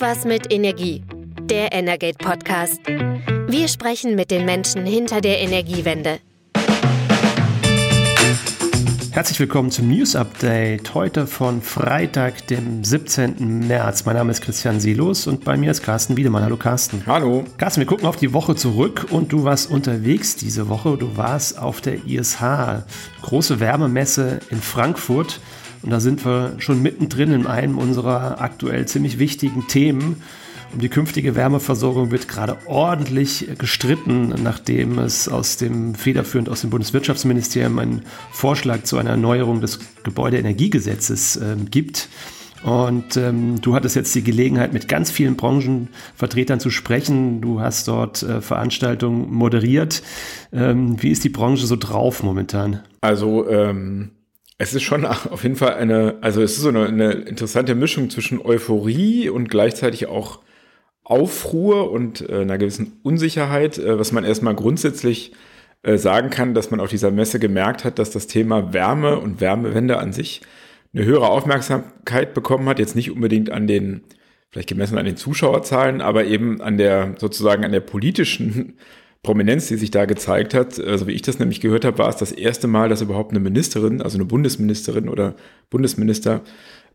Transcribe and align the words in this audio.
Irgendwas 0.00 0.24
mit 0.24 0.50
Energie. 0.50 1.02
Der 1.42 1.72
Energate 1.72 2.16
Podcast. 2.16 2.80
Wir 3.48 3.68
sprechen 3.68 4.14
mit 4.14 4.30
den 4.30 4.46
Menschen 4.46 4.86
hinter 4.86 5.20
der 5.20 5.40
Energiewende. 5.40 6.20
Herzlich 9.10 9.38
willkommen 9.38 9.70
zum 9.70 9.88
News 9.88 10.16
Update. 10.16 10.94
Heute 10.94 11.26
von 11.26 11.60
Freitag, 11.60 12.46
dem 12.46 12.82
17. 12.82 13.68
März. 13.68 14.06
Mein 14.06 14.16
Name 14.16 14.30
ist 14.30 14.40
Christian 14.40 14.80
Silos 14.80 15.26
und 15.26 15.44
bei 15.44 15.58
mir 15.58 15.70
ist 15.70 15.82
Carsten 15.82 16.16
Wiedemann. 16.16 16.44
Hallo 16.44 16.56
Carsten. 16.56 17.02
Hallo. 17.06 17.44
Carsten, 17.58 17.80
wir 17.80 17.86
gucken 17.86 18.06
auf 18.06 18.16
die 18.16 18.32
Woche 18.32 18.56
zurück 18.56 19.08
und 19.10 19.30
du 19.32 19.44
warst 19.44 19.70
unterwegs 19.70 20.34
diese 20.34 20.70
Woche. 20.70 20.96
Du 20.96 21.18
warst 21.18 21.58
auf 21.58 21.82
der 21.82 22.06
ISH, 22.06 22.40
große 23.20 23.60
Wärmemesse 23.60 24.40
in 24.48 24.62
Frankfurt. 24.62 25.40
Und 25.82 25.90
da 25.90 26.00
sind 26.00 26.24
wir 26.24 26.54
schon 26.58 26.82
mittendrin 26.82 27.32
in 27.32 27.46
einem 27.46 27.78
unserer 27.78 28.40
aktuell 28.40 28.86
ziemlich 28.86 29.18
wichtigen 29.18 29.66
Themen. 29.68 30.22
Um 30.72 30.80
die 30.80 30.88
künftige 30.88 31.34
Wärmeversorgung 31.34 32.12
wird 32.12 32.28
gerade 32.28 32.58
ordentlich 32.66 33.48
gestritten, 33.58 34.34
nachdem 34.42 34.98
es 35.00 35.28
aus 35.28 35.56
dem 35.56 35.94
federführend 35.96 36.48
aus 36.48 36.60
dem 36.60 36.70
Bundeswirtschaftsministerium 36.70 37.78
einen 37.78 38.02
Vorschlag 38.30 38.84
zu 38.84 38.96
einer 38.98 39.10
Erneuerung 39.10 39.60
des 39.60 39.80
Gebäudeenergiegesetzes 40.04 41.36
äh, 41.36 41.56
gibt. 41.68 42.08
Und 42.62 43.16
ähm, 43.16 43.60
du 43.60 43.74
hattest 43.74 43.96
jetzt 43.96 44.14
die 44.14 44.22
Gelegenheit, 44.22 44.72
mit 44.72 44.86
ganz 44.86 45.10
vielen 45.10 45.34
Branchenvertretern 45.34 46.60
zu 46.60 46.70
sprechen. 46.70 47.40
Du 47.40 47.60
hast 47.60 47.88
dort 47.88 48.22
äh, 48.22 48.40
Veranstaltungen 48.40 49.32
moderiert. 49.32 50.02
Ähm, 50.52 51.02
wie 51.02 51.10
ist 51.10 51.24
die 51.24 51.30
Branche 51.30 51.66
so 51.66 51.76
drauf 51.76 52.22
momentan? 52.22 52.80
Also 53.00 53.48
ähm, 53.48 54.10
es 54.60 54.74
ist 54.74 54.82
schon 54.82 55.04
auf 55.06 55.42
jeden 55.42 55.56
Fall 55.56 55.74
eine, 55.74 56.16
also 56.20 56.42
es 56.42 56.52
ist 56.52 56.60
so 56.60 56.68
eine, 56.68 56.86
eine 56.86 57.12
interessante 57.12 57.74
Mischung 57.74 58.10
zwischen 58.10 58.40
Euphorie 58.40 59.30
und 59.30 59.48
gleichzeitig 59.48 60.06
auch 60.06 60.40
Aufruhr 61.02 61.90
und 61.90 62.28
äh, 62.28 62.42
einer 62.42 62.58
gewissen 62.58 63.00
Unsicherheit, 63.02 63.78
äh, 63.78 63.98
was 63.98 64.12
man 64.12 64.22
erstmal 64.22 64.54
grundsätzlich 64.54 65.32
äh, 65.82 65.96
sagen 65.96 66.28
kann, 66.28 66.52
dass 66.52 66.70
man 66.70 66.78
auf 66.78 66.90
dieser 66.90 67.10
Messe 67.10 67.40
gemerkt 67.40 67.84
hat, 67.84 67.98
dass 67.98 68.10
das 68.10 68.26
Thema 68.26 68.74
Wärme 68.74 69.18
und 69.18 69.40
Wärmewende 69.40 69.98
an 69.98 70.12
sich 70.12 70.42
eine 70.92 71.06
höhere 71.06 71.28
Aufmerksamkeit 71.28 72.34
bekommen 72.34 72.68
hat. 72.68 72.78
Jetzt 72.78 72.96
nicht 72.96 73.10
unbedingt 73.10 73.50
an 73.50 73.66
den, 73.66 74.02
vielleicht 74.50 74.68
gemessen 74.68 74.98
an 74.98 75.06
den 75.06 75.16
Zuschauerzahlen, 75.16 76.02
aber 76.02 76.26
eben 76.26 76.60
an 76.60 76.76
der 76.76 77.14
sozusagen 77.18 77.64
an 77.64 77.72
der 77.72 77.80
politischen 77.80 78.74
Prominenz, 79.22 79.68
die 79.68 79.76
sich 79.76 79.90
da 79.90 80.06
gezeigt 80.06 80.54
hat. 80.54 80.78
Also 80.80 81.06
wie 81.06 81.12
ich 81.12 81.22
das 81.22 81.38
nämlich 81.38 81.60
gehört 81.60 81.84
habe, 81.84 81.98
war 81.98 82.08
es 82.08 82.16
das 82.16 82.32
erste 82.32 82.66
Mal, 82.68 82.88
dass 82.88 83.02
überhaupt 83.02 83.32
eine 83.32 83.40
Ministerin, 83.40 84.00
also 84.00 84.16
eine 84.16 84.24
Bundesministerin 84.24 85.08
oder 85.08 85.34
Bundesminister 85.68 86.40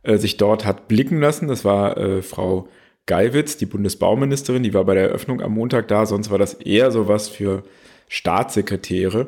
äh, 0.03 0.17
sich 0.17 0.37
dort 0.37 0.65
hat 0.65 0.87
blicken 0.87 1.19
lassen. 1.19 1.47
Das 1.47 1.63
war 1.65 1.97
äh, 1.97 2.21
Frau 2.21 2.67
Geiwitz, 3.05 3.57
die 3.57 3.67
Bundesbauministerin, 3.67 4.63
die 4.63 4.73
war 4.73 4.85
bei 4.85 4.95
der 4.95 5.09
Eröffnung 5.09 5.41
am 5.41 5.53
Montag 5.53 5.87
da, 5.87 6.07
sonst 6.07 6.31
war 6.31 6.39
das 6.39 6.55
eher 6.55 6.89
sowas 6.89 7.29
für 7.29 7.63
Staatssekretäre. 8.07 9.27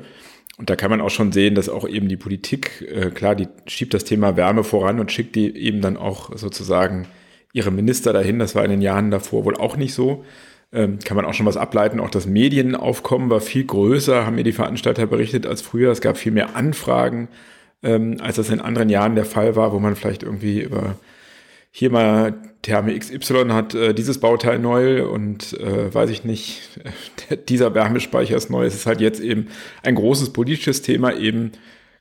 Und 0.58 0.72
da 0.72 0.75
kann 0.75 0.90
man 0.90 1.02
auch 1.02 1.12
schon 1.12 1.31
sehen, 1.31 1.53
dass 1.53 1.70
auch 1.70 1.88
eben 1.88 2.09
die 2.09 2.18
Politik, 2.18 2.81
äh, 2.92 3.12
klar, 3.12 3.36
die 3.36 3.48
schiebt 3.68 3.94
das 3.94 4.06
Thema 4.06 4.36
Wärme 4.36 4.64
voran 4.64 5.00
und 5.00 5.12
schickt 5.12 5.36
die 5.36 5.56
eben 5.56 5.81
dann 5.81 5.98
auch 5.98 6.36
sozusagen 6.36 7.08
ihre 7.53 7.70
Minister 7.70 8.12
dahin. 8.12 8.40
Das 8.40 8.56
war 8.56 8.66
in 8.66 8.72
den 8.72 8.81
Jahren 8.81 9.12
davor 9.12 9.45
wohl 9.45 9.56
auch 9.56 9.78
nicht 9.78 9.94
so. 9.94 10.25
Ähm, 10.73 10.99
kann 10.99 11.15
man 11.15 11.25
auch 11.25 11.33
schon 11.33 11.45
was 11.45 11.57
ableiten. 11.57 11.99
Auch 11.99 12.09
das 12.09 12.25
Medienaufkommen 12.25 13.29
war 13.29 13.39
viel 13.39 13.63
größer, 13.63 14.25
haben 14.25 14.35
mir 14.35 14.43
die 14.43 14.51
Veranstalter 14.51 15.05
berichtet 15.05 15.45
als 15.45 15.61
früher. 15.61 15.91
Es 15.91 16.01
gab 16.01 16.17
viel 16.17 16.33
mehr 16.33 16.55
Anfragen, 16.55 17.29
ähm, 17.83 18.17
als 18.19 18.35
das 18.35 18.49
in 18.49 18.59
anderen 18.59 18.89
Jahren 18.89 19.15
der 19.15 19.25
Fall 19.25 19.55
war, 19.55 19.71
wo 19.71 19.79
man 19.79 19.95
vielleicht 19.95 20.23
irgendwie 20.23 20.61
über 20.61 20.95
hier 21.71 21.91
mal 21.91 22.33
Therme 22.63 22.97
XY 22.97 23.49
hat 23.49 23.75
äh, 23.75 23.93
dieses 23.93 24.19
Bauteil 24.19 24.57
neu 24.59 25.05
und 25.07 25.53
äh, 25.59 25.93
weiß 25.93 26.09
ich 26.09 26.23
nicht, 26.25 26.79
dieser 27.49 27.73
Wärmespeicher 27.75 28.35
ist 28.35 28.49
neu. 28.49 28.65
Es 28.65 28.75
ist 28.75 28.88
halt 28.88 28.99
jetzt 28.99 29.21
eben 29.21 29.47
ein 29.83 29.95
großes 29.95 30.33
politisches 30.33 30.81
Thema, 30.81 31.16
eben 31.16 31.51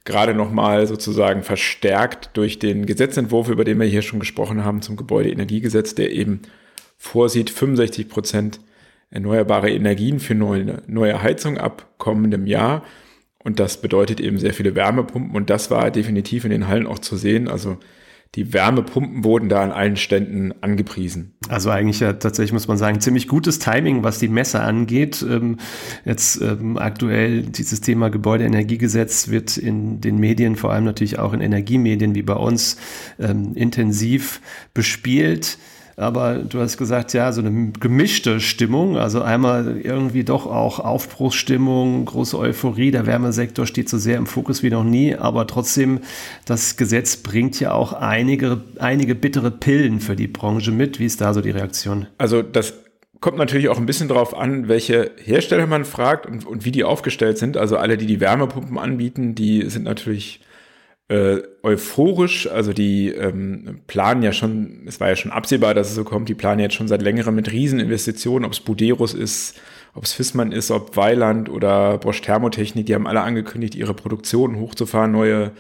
gerade 0.05 0.35
nochmal 0.35 0.87
sozusagen 0.87 1.43
verstärkt 1.43 2.31
durch 2.35 2.59
den 2.59 2.87
Gesetzentwurf, 2.87 3.49
über 3.49 3.65
den 3.65 3.79
wir 3.79 3.87
hier 3.87 4.03
schon 4.03 4.19
gesprochen 4.19 4.65
haben, 4.65 4.81
zum 4.81 4.97
Gebäudeenergiegesetz, 4.97 5.95
der 5.95 6.11
eben 6.11 6.43
vorsieht, 6.97 7.51
65 7.51 8.09
Prozent 8.09 8.61
erneuerbare 9.11 9.71
Energien 9.71 10.21
für 10.21 10.35
neue, 10.35 10.83
neue 10.87 11.23
Heizung 11.23 11.59
ab 11.59 11.95
kommendem 11.99 12.47
Jahr. 12.47 12.85
Und 13.39 13.61
das 13.61 13.81
bedeutet 13.81 14.21
eben 14.21 14.39
sehr 14.39 14.55
viele 14.55 14.75
Wärmepumpen. 14.75 15.37
Und 15.37 15.51
das 15.51 15.71
war 15.71 15.91
definitiv 15.91 16.45
in 16.45 16.51
den 16.51 16.67
Hallen 16.67 16.87
auch 16.87 16.99
zu 16.99 17.17
sehen. 17.17 17.49
Also 17.49 17.79
die 18.35 18.53
Wärmepumpen 18.53 19.25
wurden 19.25 19.49
da 19.49 19.63
an 19.63 19.71
allen 19.73 19.97
Ständen 19.97 20.53
angepriesen. 20.61 21.35
Also 21.49 21.71
eigentlich 21.71 22.01
ja 22.01 22.13
tatsächlich 22.13 22.53
muss 22.53 22.69
man 22.69 22.77
sagen, 22.77 23.01
ziemlich 23.01 23.29
gutes 23.29 23.59
Timing, 23.59 24.03
was 24.03 24.19
die 24.19 24.29
Messe 24.29 24.61
angeht. 24.61 25.25
Ähm, 25.27 25.59
jetzt 26.05 26.43
ähm, 26.43 26.77
aktuell 26.77 27.43
dieses 27.43 27.81
Thema 27.81 28.11
Gebäudeenergiegesetz 28.11 29.29
wird 29.29 29.57
in 29.57 30.01
den 30.01 30.19
Medien, 30.19 30.57
vor 30.57 30.73
allem 30.73 30.85
natürlich 30.85 31.19
auch 31.19 31.33
in 31.33 31.41
Energiemedien 31.41 32.15
wie 32.15 32.23
bei 32.23 32.35
uns, 32.35 32.77
ähm, 33.19 33.55
intensiv 33.55 34.41
bespielt. 34.75 35.57
Aber 35.99 36.35
du 36.37 36.61
hast 36.61 36.77
gesagt, 36.77 37.15
ja, 37.15 37.33
so 37.33 37.41
eine 37.41 37.73
gemischte 37.73 38.39
Stimmung. 38.39 38.99
Also 38.99 39.23
einmal 39.23 39.79
irgendwie 39.83 40.25
doch 40.25 40.47
auch 40.47 40.79
Aufbruchsstimmung, 40.79 42.05
große 42.05 42.39
Euphorie. 42.39 42.91
Der 42.91 43.07
Wärmesektor 43.07 43.67
steht 43.67 43.89
so 43.89 43.97
sehr 43.97 44.19
im 44.19 44.27
Fokus 44.27 44.63
wie 44.63 44.69
noch 44.69 44.85
nie. 44.85 45.17
Aber 45.17 45.47
trotzdem, 45.47 46.01
das 46.45 46.77
Gesetz 46.77 47.17
bringt 47.17 47.59
ja 47.61 47.73
auch 47.73 47.95
einige, 47.95 48.61
einige 48.79 49.15
bittere 49.15 49.51
Pillen 49.51 50.01
für 50.01 50.17
die 50.17 50.29
Branche 50.29 50.71
mit. 50.71 50.99
Wie 50.99 51.07
ist 51.07 51.23
da 51.23 51.33
so 51.33 51.41
die 51.41 51.51
Reaktion? 51.51 52.07
Also 52.19 52.43
das 52.43 52.75
kommt 53.21 53.39
natürlich 53.39 53.71
auch 53.71 53.79
ein 53.79 53.87
bisschen 53.87 54.09
darauf 54.09 54.37
an, 54.37 54.69
welche 54.69 55.13
Hersteller 55.25 55.67
man 55.67 55.87
fragt 55.87 56.27
und, 56.27 56.47
und 56.47 56.67
wie 56.67 56.73
die 56.73 56.85
aufgestellt 56.85 57.39
sind. 57.39 57.57
Also 57.57 57.79
alle, 57.79 57.97
die 57.97 58.07
die 58.07 58.21
Wärmepumpen 58.21 58.77
anbieten, 58.77 59.35
die 59.35 59.71
sind 59.71 59.85
natürlich 59.85 60.41
äh, 61.09 61.39
euphorisch. 61.63 62.49
Also 62.49 62.73
die 62.73 63.09
ähm, 63.11 63.81
planen 63.87 64.23
ja 64.23 64.33
schon, 64.33 64.83
es 64.87 65.01
war 65.01 65.09
ja 65.09 65.17
schon 65.17 65.33
absehbar, 65.33 65.75
dass 65.75 65.89
es 65.89 65.95
so 65.95 66.05
kommt, 66.05 66.29
die 66.29 66.35
planen 66.35 66.61
jetzt 66.61 66.75
schon 66.75 66.89
seit 66.89 67.03
längerem 67.03 67.35
mit 67.35 67.51
Rieseninvestitionen, 67.51 68.45
ob 68.45 68.53
es 68.53 68.61
Buderus 68.61 69.15
ist, 69.15 69.61
ob 69.95 70.05
es 70.05 70.13
Fissmann 70.13 70.53
ist, 70.53 70.71
ob 70.71 70.97
Weiland 70.97 71.49
oder 71.49 71.99
Bosch 71.99 72.21
Thermotechnik, 72.23 72.87
die 72.87 72.95
haben 72.95 73.07
alle 73.07 73.21
angekündigt, 73.21 73.75
ihre 73.75 73.95
Produktion 73.95 74.57
hochzufahren, 74.57 75.13
neue 75.13 75.53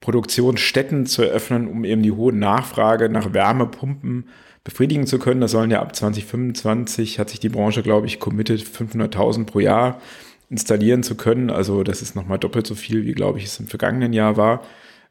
Produktionsstätten 0.00 1.06
zu 1.06 1.22
eröffnen, 1.22 1.68
um 1.68 1.84
eben 1.84 2.02
die 2.02 2.12
hohe 2.12 2.32
Nachfrage 2.32 3.08
nach 3.08 3.32
Wärmepumpen 3.32 4.28
befriedigen 4.62 5.06
zu 5.06 5.18
können. 5.18 5.40
Das 5.40 5.52
sollen 5.52 5.70
ja 5.70 5.80
ab 5.80 5.96
2025, 5.96 7.18
hat 7.18 7.30
sich 7.30 7.40
die 7.40 7.48
Branche, 7.48 7.82
glaube 7.82 8.06
ich, 8.06 8.20
committed, 8.20 8.60
500.000 8.60 9.46
pro 9.46 9.60
Jahr 9.60 10.00
installieren 10.48 11.02
zu 11.02 11.16
können. 11.16 11.50
Also 11.50 11.82
das 11.82 12.02
ist 12.02 12.14
nochmal 12.14 12.38
doppelt 12.38 12.66
so 12.66 12.74
viel, 12.74 13.04
wie, 13.04 13.12
glaube 13.12 13.38
ich, 13.38 13.44
es 13.44 13.58
im 13.58 13.66
vergangenen 13.66 14.12
Jahr 14.12 14.36
war. 14.36 14.64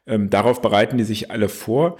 Ähm, 0.06 0.30
darauf 0.30 0.62
bereiten 0.62 0.98
die 0.98 1.04
sich 1.04 1.30
alle 1.30 1.48
vor. 1.48 1.96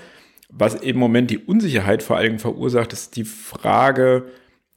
Was 0.48 0.74
im 0.74 0.96
Moment 0.96 1.30
die 1.30 1.38
Unsicherheit 1.38 2.02
vor 2.02 2.16
allem 2.16 2.38
verursacht, 2.38 2.92
ist 2.92 3.16
die 3.16 3.24
Frage, 3.24 4.26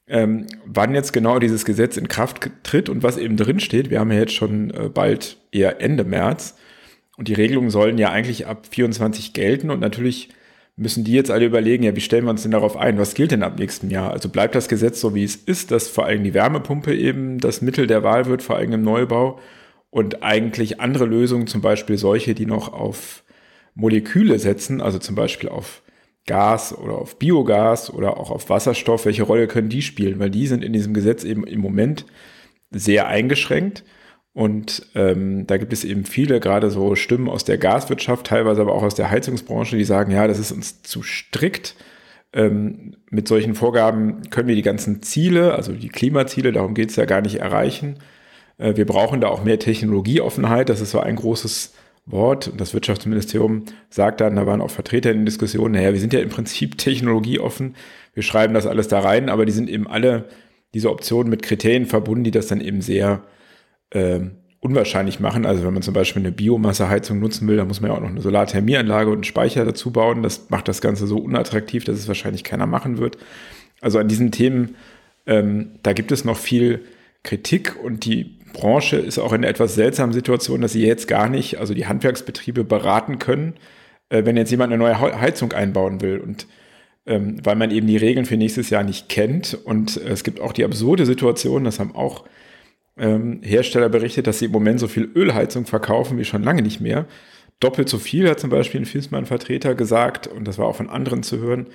ähm, 0.08 0.46
wann 0.66 0.94
jetzt 0.94 1.12
genau 1.12 1.38
dieses 1.38 1.64
Gesetz 1.64 1.96
in 1.96 2.08
Kraft 2.08 2.50
tritt 2.64 2.88
und 2.88 3.02
was 3.02 3.16
eben 3.16 3.36
drin 3.36 3.60
steht. 3.60 3.90
Wir 3.90 4.00
haben 4.00 4.10
ja 4.10 4.18
jetzt 4.18 4.34
schon 4.34 4.70
äh, 4.70 4.88
bald 4.92 5.38
eher 5.52 5.80
Ende 5.80 6.04
März 6.04 6.56
und 7.16 7.28
die 7.28 7.34
Regelungen 7.34 7.70
sollen 7.70 7.98
ja 7.98 8.10
eigentlich 8.10 8.46
ab 8.46 8.66
24 8.70 9.32
gelten 9.32 9.70
und 9.70 9.78
natürlich 9.78 10.30
müssen 10.80 11.04
die 11.04 11.12
jetzt 11.12 11.30
alle 11.30 11.44
überlegen, 11.44 11.84
ja, 11.84 11.94
wie 11.94 12.00
stellen 12.00 12.24
wir 12.24 12.30
uns 12.30 12.42
denn 12.42 12.52
darauf 12.52 12.76
ein? 12.76 12.98
Was 12.98 13.12
gilt 13.12 13.32
denn 13.32 13.42
ab 13.42 13.58
nächstem 13.58 13.90
Jahr? 13.90 14.12
Also 14.12 14.30
bleibt 14.30 14.54
das 14.54 14.66
Gesetz 14.66 14.98
so, 14.98 15.14
wie 15.14 15.24
es 15.24 15.36
ist, 15.36 15.70
dass 15.70 15.88
vor 15.88 16.06
allem 16.06 16.24
die 16.24 16.32
Wärmepumpe 16.32 16.94
eben 16.94 17.38
das 17.38 17.60
Mittel 17.60 17.86
der 17.86 18.02
Wahl 18.02 18.24
wird, 18.24 18.42
vor 18.42 18.56
allem 18.56 18.72
im 18.72 18.82
Neubau 18.82 19.38
und 19.90 20.22
eigentlich 20.22 20.80
andere 20.80 21.04
Lösungen, 21.04 21.46
zum 21.46 21.60
Beispiel 21.60 21.98
solche, 21.98 22.34
die 22.34 22.46
noch 22.46 22.72
auf 22.72 23.24
Moleküle 23.74 24.38
setzen, 24.38 24.80
also 24.80 24.98
zum 24.98 25.14
Beispiel 25.16 25.50
auf 25.50 25.82
Gas 26.26 26.76
oder 26.76 26.94
auf 26.94 27.18
Biogas 27.18 27.92
oder 27.92 28.16
auch 28.16 28.30
auf 28.30 28.48
Wasserstoff, 28.48 29.04
welche 29.04 29.24
Rolle 29.24 29.48
können 29.48 29.68
die 29.68 29.82
spielen? 29.82 30.18
Weil 30.18 30.30
die 30.30 30.46
sind 30.46 30.64
in 30.64 30.72
diesem 30.72 30.94
Gesetz 30.94 31.24
eben 31.24 31.44
im 31.44 31.60
Moment 31.60 32.06
sehr 32.70 33.06
eingeschränkt. 33.06 33.84
Und 34.32 34.86
ähm, 34.94 35.46
da 35.46 35.56
gibt 35.56 35.72
es 35.72 35.84
eben 35.84 36.04
viele, 36.04 36.38
gerade 36.38 36.70
so 36.70 36.94
Stimmen 36.94 37.28
aus 37.28 37.44
der 37.44 37.58
Gaswirtschaft, 37.58 38.26
teilweise 38.26 38.60
aber 38.60 38.74
auch 38.74 38.84
aus 38.84 38.94
der 38.94 39.10
Heizungsbranche, 39.10 39.76
die 39.76 39.84
sagen, 39.84 40.12
ja, 40.12 40.28
das 40.28 40.38
ist 40.38 40.52
uns 40.52 40.82
zu 40.82 41.02
strikt. 41.02 41.74
Ähm, 42.32 42.96
mit 43.10 43.26
solchen 43.26 43.54
Vorgaben 43.54 44.22
können 44.30 44.46
wir 44.46 44.54
die 44.54 44.62
ganzen 44.62 45.02
Ziele, 45.02 45.54
also 45.54 45.72
die 45.72 45.88
Klimaziele, 45.88 46.52
darum 46.52 46.74
geht 46.74 46.90
es 46.90 46.96
ja 46.96 47.06
gar 47.06 47.22
nicht 47.22 47.40
erreichen. 47.40 47.96
Äh, 48.58 48.76
wir 48.76 48.86
brauchen 48.86 49.20
da 49.20 49.28
auch 49.28 49.42
mehr 49.42 49.58
Technologieoffenheit. 49.58 50.68
Das 50.68 50.80
ist 50.80 50.92
so 50.92 51.00
ein 51.00 51.16
großes 51.16 51.74
Wort. 52.06 52.48
Und 52.48 52.60
das 52.60 52.74
Wirtschaftsministerium 52.74 53.64
sagt 53.88 54.20
dann, 54.20 54.36
da 54.36 54.46
waren 54.46 54.60
auch 54.60 54.70
Vertreter 54.70 55.10
in 55.10 55.18
den 55.18 55.26
Diskussionen, 55.26 55.74
naja, 55.74 55.92
wir 55.92 56.00
sind 56.00 56.12
ja 56.12 56.20
im 56.20 56.28
Prinzip 56.28 56.78
technologieoffen. 56.78 57.74
Wir 58.14 58.22
schreiben 58.22 58.54
das 58.54 58.66
alles 58.66 58.88
da 58.88 59.00
rein, 59.00 59.28
aber 59.28 59.46
die 59.46 59.52
sind 59.52 59.68
eben 59.68 59.88
alle 59.88 60.26
diese 60.74 60.90
Optionen 60.90 61.30
mit 61.30 61.42
Kriterien 61.42 61.86
verbunden, 61.86 62.24
die 62.24 62.30
das 62.30 62.46
dann 62.46 62.60
eben 62.60 62.80
sehr 62.80 63.24
äh, 63.90 64.20
unwahrscheinlich 64.60 65.20
machen. 65.20 65.46
Also 65.46 65.64
wenn 65.64 65.72
man 65.72 65.82
zum 65.82 65.94
Beispiel 65.94 66.22
eine 66.22 66.32
Biomasseheizung 66.32 67.18
nutzen 67.18 67.48
will, 67.48 67.56
dann 67.56 67.68
muss 67.68 67.80
man 67.80 67.90
ja 67.90 67.96
auch 67.96 68.00
noch 68.00 68.10
eine 68.10 68.20
Solarthermieanlage 68.20 69.08
und 69.10 69.16
einen 69.16 69.24
Speicher 69.24 69.64
dazu 69.64 69.90
bauen. 69.90 70.22
Das 70.22 70.50
macht 70.50 70.68
das 70.68 70.80
Ganze 70.80 71.06
so 71.06 71.18
unattraktiv, 71.18 71.84
dass 71.84 71.98
es 71.98 72.08
wahrscheinlich 72.08 72.44
keiner 72.44 72.66
machen 72.66 72.98
wird. 72.98 73.16
Also 73.80 73.98
an 73.98 74.08
diesen 74.08 74.32
Themen, 74.32 74.76
ähm, 75.26 75.72
da 75.82 75.94
gibt 75.94 76.12
es 76.12 76.24
noch 76.24 76.36
viel 76.36 76.84
Kritik 77.22 77.76
und 77.82 78.04
die 78.04 78.38
Branche 78.52 78.96
ist 78.96 79.18
auch 79.18 79.32
in 79.32 79.38
einer 79.38 79.48
etwas 79.48 79.74
seltsamen 79.74 80.12
Situation, 80.12 80.60
dass 80.60 80.72
sie 80.72 80.84
jetzt 80.84 81.08
gar 81.08 81.28
nicht, 81.28 81.58
also 81.58 81.72
die 81.72 81.86
Handwerksbetriebe 81.86 82.64
beraten 82.64 83.18
können, 83.18 83.54
äh, 84.10 84.24
wenn 84.24 84.36
jetzt 84.36 84.50
jemand 84.50 84.72
eine 84.72 84.82
neue 84.82 85.00
Heizung 85.00 85.52
einbauen 85.52 86.02
will. 86.02 86.18
Und 86.18 86.46
ähm, 87.06 87.38
weil 87.42 87.56
man 87.56 87.70
eben 87.70 87.86
die 87.86 87.96
Regeln 87.96 88.26
für 88.26 88.36
nächstes 88.36 88.68
Jahr 88.68 88.82
nicht 88.82 89.08
kennt. 89.08 89.54
Und 89.64 89.96
äh, 89.96 90.10
es 90.10 90.24
gibt 90.24 90.40
auch 90.40 90.52
die 90.52 90.64
absurde 90.64 91.06
Situation, 91.06 91.64
das 91.64 91.80
haben 91.80 91.94
auch 91.94 92.24
ähm, 92.96 93.40
Hersteller 93.42 93.88
berichtet, 93.88 94.26
dass 94.26 94.38
sie 94.38 94.46
im 94.46 94.52
Moment 94.52 94.80
so 94.80 94.88
viel 94.88 95.10
Ölheizung 95.14 95.66
verkaufen 95.66 96.18
wie 96.18 96.24
schon 96.24 96.42
lange 96.42 96.62
nicht 96.62 96.80
mehr. 96.80 97.06
Doppelt 97.60 97.88
so 97.88 97.98
viel 97.98 98.28
hat 98.28 98.40
zum 98.40 98.50
Beispiel 98.50 98.80
ein 98.80 98.86
Filzmann-Vertreter 98.86 99.74
gesagt, 99.74 100.26
und 100.26 100.46
das 100.46 100.58
war 100.58 100.66
auch 100.66 100.76
von 100.76 100.88
anderen 100.88 101.22
zu 101.22 101.38
hören, 101.38 101.66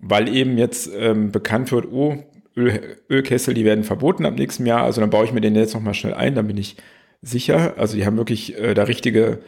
weil 0.00 0.28
eben 0.34 0.58
jetzt 0.58 0.90
ähm, 0.96 1.32
bekannt 1.32 1.72
wird, 1.72 1.90
oh, 1.90 2.22
Öl, 2.56 2.98
Ölkessel, 3.10 3.54
die 3.54 3.64
werden 3.64 3.84
verboten 3.84 4.26
ab 4.26 4.34
nächstem 4.36 4.66
Jahr, 4.66 4.84
also 4.84 5.00
dann 5.00 5.10
baue 5.10 5.24
ich 5.24 5.32
mir 5.32 5.40
den 5.40 5.56
jetzt 5.56 5.74
nochmal 5.74 5.94
schnell 5.94 6.14
ein, 6.14 6.34
dann 6.34 6.46
bin 6.46 6.56
ich 6.56 6.76
sicher. 7.20 7.74
Also 7.78 7.96
die 7.96 8.06
haben 8.06 8.16
wirklich 8.16 8.56
äh, 8.58 8.74
da 8.74 8.84
richtige, 8.84 9.40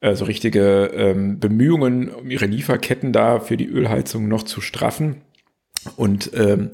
also 0.00 0.24
richtige 0.24 0.90
ähm, 0.94 1.40
Bemühungen, 1.40 2.08
um 2.10 2.30
ihre 2.30 2.46
Lieferketten 2.46 3.12
da 3.12 3.40
für 3.40 3.56
die 3.56 3.66
Ölheizung 3.66 4.28
noch 4.28 4.44
zu 4.44 4.60
straffen. 4.60 5.22
Und 5.96 6.30
ähm, 6.34 6.70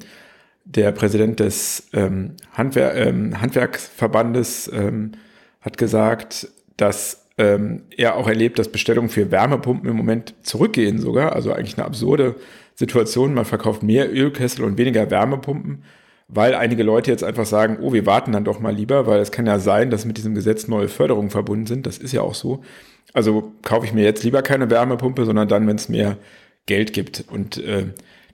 der 0.65 0.93
Präsident 0.93 1.41
des 1.41 1.89
ähm, 1.93 2.35
Handwer 2.53 2.95
ähm, 2.95 3.41
Handwerksverbandes 3.41 4.71
ähm, 4.73 5.13
hat 5.61 5.79
gesagt, 5.79 6.49
dass 6.77 7.27
ähm, 7.37 7.83
er 7.97 8.17
auch 8.17 8.29
erlebt, 8.29 8.59
dass 8.59 8.69
Bestellungen 8.69 9.11
für 9.11 9.31
Wärmepumpen 9.31 9.89
im 9.89 9.97
Moment 9.97 10.35
zurückgehen 10.43 10.99
sogar. 10.99 11.35
Also 11.35 11.53
eigentlich 11.53 11.77
eine 11.77 11.87
absurde 11.87 12.37
Situation. 12.75 13.35
Man 13.35 13.45
verkauft 13.45 13.83
mehr 13.83 14.13
Ölkessel 14.13 14.65
und 14.65 14.79
weniger 14.79 15.11
Wärmepumpen, 15.11 15.85
weil 16.29 16.55
einige 16.55 16.83
Leute 16.83 17.11
jetzt 17.11 17.25
einfach 17.25 17.47
sagen, 17.47 17.79
oh, 17.81 17.93
wir 17.93 18.07
warten 18.07 18.33
dann 18.33 18.45
doch 18.45 18.61
mal 18.61 18.75
lieber, 18.75 19.07
weil 19.07 19.21
es 19.21 19.33
kann 19.33 19.47
ja 19.47 19.59
sein, 19.59 19.91
dass 19.91 20.05
mit 20.05 20.17
diesem 20.17 20.35
Gesetz 20.35 20.69
neue 20.69 20.89
Förderungen 20.89 21.31
verbunden 21.31 21.67
sind. 21.67 21.87
Das 21.87 21.99
ist 21.99 22.13
ja 22.13 22.23
auch 22.23 22.35
so. 22.35 22.63
Also 23.13 23.53
kaufe 23.63 23.87
ich 23.87 23.93
mir 23.93 24.05
jetzt 24.05 24.25
lieber 24.25 24.43
keine 24.43 24.71
Wärmepumpe, 24.71 25.25
sondern 25.25 25.49
dann, 25.49 25.67
wenn 25.67 25.77
es 25.77 25.89
mehr 25.89 26.17
Geld 26.67 26.93
gibt. 26.93 27.25
Und 27.31 27.59
äh, 27.59 27.87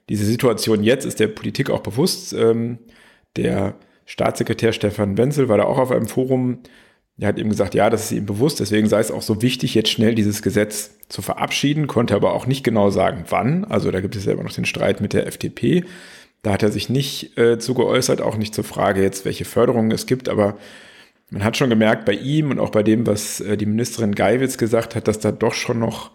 diese 0.09 0.25
Situation 0.25 0.83
jetzt 0.83 1.05
ist 1.05 1.19
der 1.19 1.27
Politik 1.27 1.69
auch 1.69 1.81
bewusst. 1.81 2.33
Ähm, 2.33 2.79
der 3.35 3.75
Staatssekretär 4.05 4.73
Stefan 4.73 5.17
Wenzel 5.17 5.47
war 5.47 5.57
da 5.57 5.63
auch 5.63 5.77
auf 5.77 5.91
einem 5.91 6.07
Forum. 6.07 6.59
Er 7.17 7.27
hat 7.27 7.37
eben 7.37 7.49
gesagt, 7.49 7.75
ja, 7.75 7.89
das 7.89 8.05
ist 8.05 8.11
ihm 8.11 8.25
bewusst. 8.25 8.59
Deswegen 8.59 8.89
sei 8.89 8.99
es 8.99 9.11
auch 9.11 9.21
so 9.21 9.41
wichtig, 9.41 9.75
jetzt 9.75 9.89
schnell 9.89 10.15
dieses 10.15 10.41
Gesetz 10.41 10.97
zu 11.07 11.21
verabschieden, 11.21 11.87
konnte 11.87 12.15
aber 12.15 12.33
auch 12.33 12.47
nicht 12.47 12.63
genau 12.63 12.89
sagen, 12.89 13.25
wann. 13.29 13.63
Also 13.65 13.91
da 13.91 14.01
gibt 14.01 14.15
es 14.15 14.25
ja 14.25 14.33
immer 14.33 14.43
noch 14.43 14.53
den 14.53 14.65
Streit 14.65 15.01
mit 15.01 15.13
der 15.13 15.27
FDP. 15.27 15.85
Da 16.41 16.53
hat 16.53 16.63
er 16.63 16.71
sich 16.71 16.89
nicht 16.89 17.37
äh, 17.37 17.59
zu 17.59 17.75
geäußert, 17.75 18.21
auch 18.21 18.37
nicht 18.37 18.55
zur 18.55 18.63
Frage 18.63 19.03
jetzt, 19.03 19.25
welche 19.25 19.45
Förderungen 19.45 19.91
es 19.91 20.07
gibt. 20.07 20.29
Aber 20.29 20.57
man 21.29 21.43
hat 21.43 21.57
schon 21.57 21.69
gemerkt 21.69 22.05
bei 22.05 22.13
ihm 22.13 22.49
und 22.49 22.59
auch 22.59 22.71
bei 22.71 22.83
dem, 22.83 23.05
was 23.05 23.39
äh, 23.39 23.55
die 23.55 23.67
Ministerin 23.67 24.15
Geiwitz 24.15 24.57
gesagt 24.57 24.95
hat, 24.95 25.07
dass 25.07 25.19
da 25.19 25.31
doch 25.31 25.53
schon 25.53 25.79
noch 25.79 26.11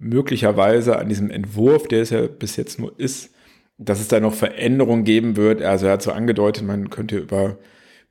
möglicherweise 0.00 0.98
an 0.98 1.08
diesem 1.08 1.30
Entwurf, 1.30 1.86
der 1.86 2.02
es 2.02 2.10
ja 2.10 2.26
bis 2.26 2.56
jetzt 2.56 2.80
nur 2.80 2.98
ist, 2.98 3.30
dass 3.78 4.00
es 4.00 4.08
da 4.08 4.18
noch 4.18 4.34
Veränderungen 4.34 5.04
geben 5.04 5.36
wird. 5.36 5.62
Also 5.62 5.86
er 5.86 5.92
hat 5.92 6.02
so 6.02 6.10
angedeutet, 6.10 6.66
man 6.66 6.90
könnte 6.90 7.18
über 7.18 7.58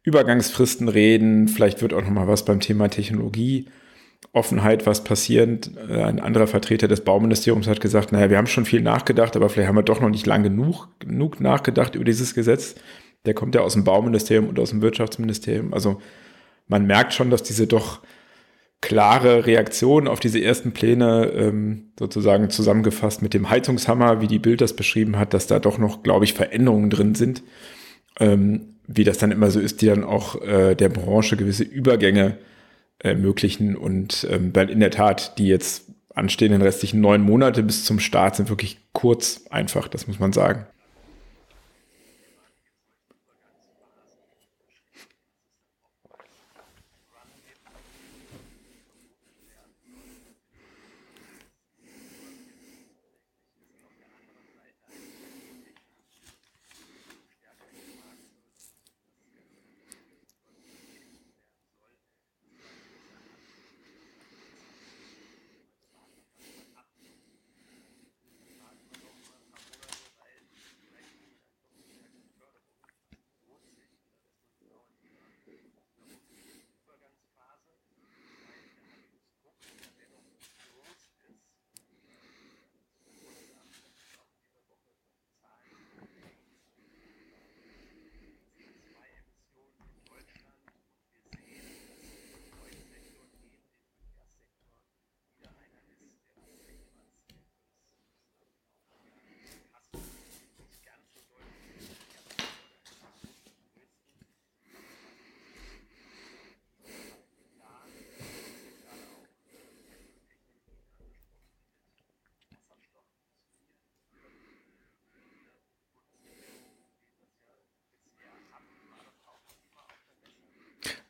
Übergangsfristen 0.03 0.87
reden, 0.87 1.47
vielleicht 1.47 1.81
wird 1.81 1.93
auch 1.93 2.01
noch 2.01 2.09
mal 2.09 2.27
was 2.27 2.45
beim 2.45 2.61
Thema 2.61 2.89
Technologie, 2.89 3.65
Offenheit, 4.31 4.85
was 4.85 5.03
passiert. 5.03 5.71
Äh, 5.89 6.03
ein 6.03 6.19
anderer 6.19 6.47
Vertreter 6.47 6.87
des 6.87 7.01
Bauministeriums 7.01 7.67
hat 7.67 7.81
gesagt, 7.81 8.11
naja, 8.11 8.29
wir 8.29 8.37
haben 8.37 8.47
schon 8.47 8.65
viel 8.65 8.81
nachgedacht, 8.81 9.35
aber 9.35 9.49
vielleicht 9.49 9.67
haben 9.67 9.75
wir 9.75 9.83
doch 9.83 9.99
noch 9.99 10.09
nicht 10.09 10.25
lang 10.25 10.43
genug, 10.43 10.87
genug 10.99 11.41
nachgedacht 11.41 11.95
über 11.95 12.05
dieses 12.05 12.35
Gesetz. 12.35 12.75
Der 13.25 13.33
kommt 13.33 13.55
ja 13.55 13.61
aus 13.61 13.73
dem 13.73 13.83
Bauministerium 13.83 14.47
und 14.47 14.59
aus 14.59 14.69
dem 14.69 14.81
Wirtschaftsministerium. 14.81 15.73
Also 15.73 15.99
man 16.67 16.85
merkt 16.85 17.13
schon, 17.13 17.29
dass 17.29 17.43
diese 17.43 17.67
doch 17.67 18.01
klare 18.81 19.45
Reaktion 19.45 20.07
auf 20.07 20.19
diese 20.19 20.41
ersten 20.41 20.71
Pläne 20.71 21.31
ähm, 21.35 21.91
sozusagen 21.97 22.49
zusammengefasst 22.49 23.21
mit 23.21 23.33
dem 23.33 23.49
Heizungshammer, 23.49 24.21
wie 24.21 24.27
die 24.27 24.39
Bild 24.39 24.61
das 24.61 24.75
beschrieben 24.75 25.17
hat, 25.17 25.33
dass 25.33 25.47
da 25.47 25.59
doch 25.59 25.77
noch, 25.77 26.01
glaube 26.01 26.25
ich, 26.25 26.33
Veränderungen 26.33 26.89
drin 26.89 27.15
sind, 27.15 27.43
ähm, 28.19 28.75
wie 28.87 29.03
das 29.03 29.17
dann 29.17 29.31
immer 29.31 29.51
so 29.51 29.59
ist, 29.59 29.81
die 29.81 29.87
dann 29.87 30.03
auch 30.03 30.41
äh, 30.41 30.75
der 30.75 30.89
Branche 30.89 31.35
gewisse 31.35 31.63
Übergänge 31.63 32.37
ermöglichen 32.99 33.75
und 33.75 34.27
ähm, 34.29 34.51
weil 34.53 34.69
in 34.69 34.79
der 34.79 34.91
Tat 34.91 35.37
die 35.37 35.47
jetzt 35.47 35.85
anstehenden 36.13 36.61
restlichen 36.61 36.99
neun 36.99 37.21
Monate 37.21 37.63
bis 37.63 37.85
zum 37.85 37.99
Start 37.99 38.35
sind 38.35 38.49
wirklich 38.49 38.79
kurz 38.93 39.45
einfach, 39.49 39.87
das 39.87 40.07
muss 40.07 40.19
man 40.19 40.33
sagen. 40.33 40.67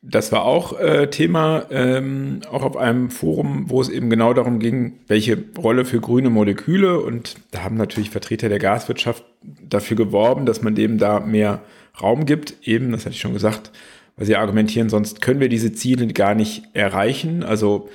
Das 0.10 0.32
war 0.32 0.46
auch 0.46 0.80
äh, 0.80 1.08
Thema, 1.08 1.66
ähm, 1.70 2.42
auch 2.52 2.64
auf 2.64 2.78
einem 2.78 3.12
Forum, 3.12 3.66
wo 3.68 3.80
es 3.80 3.90
eben 3.90 4.10
genau 4.10 4.34
darum 4.34 4.60
ging, 4.60 5.00
welche 5.08 5.38
Rolle 5.58 5.86
für 5.86 6.02
grüne 6.02 6.30
Moleküle. 6.30 7.00
Und 7.00 7.36
da 7.52 7.64
haben 7.64 7.78
natürlich 7.78 8.10
Vertreter 8.10 8.50
der 8.50 8.60
Gaswirtschaft 8.60 9.24
dafür 9.44 9.98
geworben, 9.98 10.46
dass 10.46 10.62
man 10.62 10.74
dem 10.74 10.98
da 10.98 11.20
mehr 11.20 11.62
Raum 12.02 12.26
gibt. 12.26 12.56
Eben, 12.68 12.92
das 12.92 13.06
hatte 13.06 13.16
ich 13.16 13.22
schon 13.22 13.34
gesagt, 13.34 13.72
weil 14.16 14.26
sie 14.26 14.36
argumentieren, 14.36 14.90
sonst 14.90 15.22
können 15.22 15.40
wir 15.40 15.50
diese 15.50 15.74
Ziele 15.74 16.08
gar 16.08 16.34
nicht 16.34 16.64
erreichen. 16.74 17.44
Also 17.44 17.90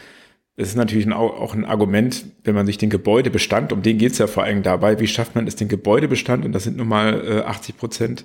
es 0.56 0.68
ist 0.68 0.76
natürlich 0.76 1.11
auch 1.11 1.52
ein 1.52 1.64
Argument, 1.64 2.26
wenn 2.44 2.54
man 2.54 2.66
sich 2.66 2.78
den 2.78 2.90
Gebäudebestand, 2.90 3.73
um 3.73 3.83
den 3.83 3.99
geht 3.99 4.12
es 4.12 4.18
ja 4.18 4.28
vor 4.28 4.44
allem 4.44 4.62
dabei, 4.62 5.00
wie 5.00 5.09
schafft 5.09 5.35
man 5.35 5.49
es, 5.49 5.56
den 5.56 5.68
Gebäudebestand, 5.68 6.44
und 6.44 6.52
das 6.52 6.62
sind 6.62 6.76
nun 6.76 6.87
mal 6.87 7.26
äh, 7.26 7.40
80 7.40 7.76
Prozent 7.76 8.25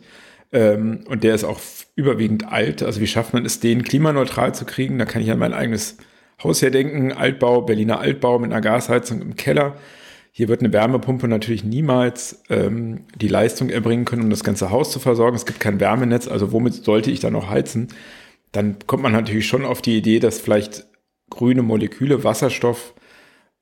ähm, 0.51 1.01
und 1.07 1.23
der 1.23 1.35
ist 1.35 1.43
auch 1.43 1.59
überwiegend 1.99 2.51
alt. 2.51 2.81
Also 2.81 3.01
wie 3.01 3.07
schafft 3.07 3.33
man 3.33 3.45
es, 3.45 3.59
den 3.59 3.83
klimaneutral 3.83 4.55
zu 4.55 4.65
kriegen? 4.65 4.97
Da 4.97 5.05
kann 5.05 5.21
ich 5.21 5.29
an 5.29 5.39
mein 5.39 5.53
eigenes 5.53 5.97
Haus 6.41 6.61
hier 6.61 6.71
denken. 6.71 7.11
Altbau, 7.11 7.61
Berliner 7.61 7.99
Altbau 7.99 8.39
mit 8.39 8.51
einer 8.51 8.61
Gasheizung 8.61 9.21
im 9.21 9.35
Keller. 9.35 9.75
Hier 10.31 10.47
wird 10.47 10.61
eine 10.61 10.71
Wärmepumpe 10.71 11.27
natürlich 11.27 11.63
niemals 11.63 12.43
ähm, 12.49 13.01
die 13.15 13.27
Leistung 13.27 13.69
erbringen 13.69 14.05
können, 14.05 14.23
um 14.23 14.29
das 14.29 14.43
ganze 14.43 14.71
Haus 14.71 14.91
zu 14.91 14.99
versorgen. 14.99 15.35
Es 15.35 15.45
gibt 15.45 15.59
kein 15.59 15.79
Wärmenetz, 15.79 16.27
also 16.27 16.51
womit 16.51 16.73
sollte 16.73 17.11
ich 17.11 17.19
da 17.19 17.29
noch 17.29 17.49
heizen? 17.49 17.89
Dann 18.51 18.77
kommt 18.87 19.03
man 19.03 19.11
natürlich 19.11 19.47
schon 19.47 19.65
auf 19.65 19.81
die 19.81 19.97
Idee, 19.97 20.19
dass 20.19 20.39
vielleicht 20.39 20.87
grüne 21.29 21.61
Moleküle, 21.61 22.23
Wasserstoff 22.23 22.93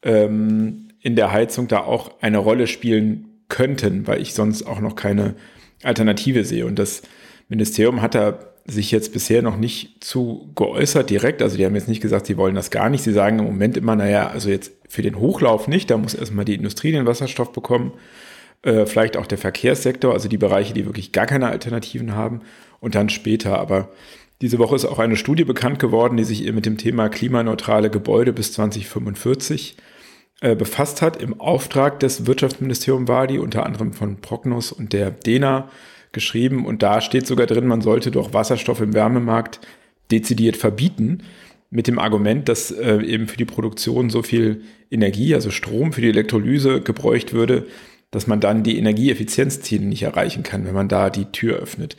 ähm, 0.03 0.89
in 1.01 1.15
der 1.15 1.31
Heizung 1.31 1.67
da 1.67 1.79
auch 1.79 2.21
eine 2.21 2.37
Rolle 2.37 2.67
spielen 2.67 3.43
könnten, 3.49 4.05
weil 4.07 4.21
ich 4.21 4.33
sonst 4.33 4.63
auch 4.63 4.79
noch 4.79 4.95
keine 4.95 5.35
Alternative 5.83 6.43
sehe. 6.43 6.65
Und 6.65 6.79
das 6.79 7.01
Ministerium 7.49 8.01
hat 8.01 8.15
da 8.15 8.39
sich 8.65 8.91
jetzt 8.91 9.13
bisher 9.13 9.41
noch 9.41 9.55
nicht 9.55 10.03
zu 10.03 10.49
geäußert 10.55 11.09
direkt. 11.09 11.41
Also 11.41 11.55
die 11.55 11.65
haben 11.65 11.75
jetzt 11.75 11.87
nicht 11.87 12.01
gesagt, 12.01 12.25
sie 12.25 12.35
wollen 12.35 12.55
das 12.55 12.69
gar 12.69 12.89
nicht. 12.89 13.03
Sie 13.03 13.13
sagen 13.13 13.39
im 13.39 13.45
Moment 13.45 13.77
immer, 13.77 13.95
naja, 13.95 14.27
also 14.27 14.49
jetzt 14.49 14.73
für 14.89 15.01
den 15.01 15.17
Hochlauf 15.17 15.69
nicht, 15.69 15.89
da 15.89 15.97
muss 15.97 16.13
erstmal 16.13 16.43
die 16.45 16.55
Industrie 16.55 16.91
den 16.91 17.05
Wasserstoff 17.05 17.53
bekommen. 17.53 17.93
äh, 18.63 18.85
vielleicht 18.85 19.17
auch 19.17 19.27
der 19.27 19.37
Verkehrssektor, 19.37 20.13
also 20.13 20.27
die 20.27 20.37
Bereiche, 20.37 20.73
die 20.73 20.85
wirklich 20.85 21.11
gar 21.11 21.27
keine 21.27 21.47
Alternativen 21.47 22.15
haben 22.15 22.41
und 22.79 22.95
dann 22.95 23.09
später. 23.09 23.59
Aber 23.59 23.89
diese 24.41 24.59
Woche 24.59 24.75
ist 24.75 24.85
auch 24.85 24.99
eine 24.99 25.15
Studie 25.15 25.45
bekannt 25.45 25.79
geworden, 25.79 26.17
die 26.17 26.23
sich 26.23 26.51
mit 26.51 26.65
dem 26.65 26.77
Thema 26.77 27.07
klimaneutrale 27.09 27.89
Gebäude 27.89 28.33
bis 28.33 28.53
2045 28.53 29.77
äh, 30.41 30.55
befasst 30.55 31.01
hat. 31.01 31.21
Im 31.21 31.39
Auftrag 31.39 31.99
des 31.99 32.25
Wirtschaftsministeriums 32.25 33.07
war 33.07 33.27
die, 33.27 33.39
unter 33.39 33.65
anderem 33.65 33.93
von 33.93 34.17
Prognos 34.17 34.71
und 34.71 34.91
der 34.91 35.11
DENA 35.11 35.69
geschrieben. 36.11 36.65
Und 36.65 36.83
da 36.83 37.01
steht 37.01 37.27
sogar 37.27 37.47
drin, 37.47 37.67
man 37.67 37.81
sollte 37.81 38.11
doch 38.11 38.33
Wasserstoff 38.33 38.81
im 38.81 38.93
Wärmemarkt 38.93 39.59
dezidiert 40.11 40.57
verbieten, 40.57 41.23
mit 41.69 41.87
dem 41.87 41.99
Argument, 41.99 42.47
dass 42.47 42.71
äh, 42.71 43.01
eben 43.03 43.27
für 43.27 43.37
die 43.37 43.45
Produktion 43.45 44.09
so 44.09 44.23
viel 44.23 44.61
Energie, 44.89 45.35
also 45.35 45.51
Strom 45.51 45.91
für 45.91 46.01
die 46.01 46.09
Elektrolyse 46.09 46.81
gebräucht 46.81 47.33
würde, 47.33 47.67
dass 48.11 48.27
man 48.27 48.39
dann 48.39 48.63
die 48.63 48.77
Energieeffizienzziele 48.77 49.85
nicht 49.85 50.03
erreichen 50.03 50.43
kann, 50.43 50.65
wenn 50.65 50.73
man 50.73 50.87
da 50.87 51.09
die 51.09 51.25
Tür 51.25 51.57
öffnet. 51.57 51.97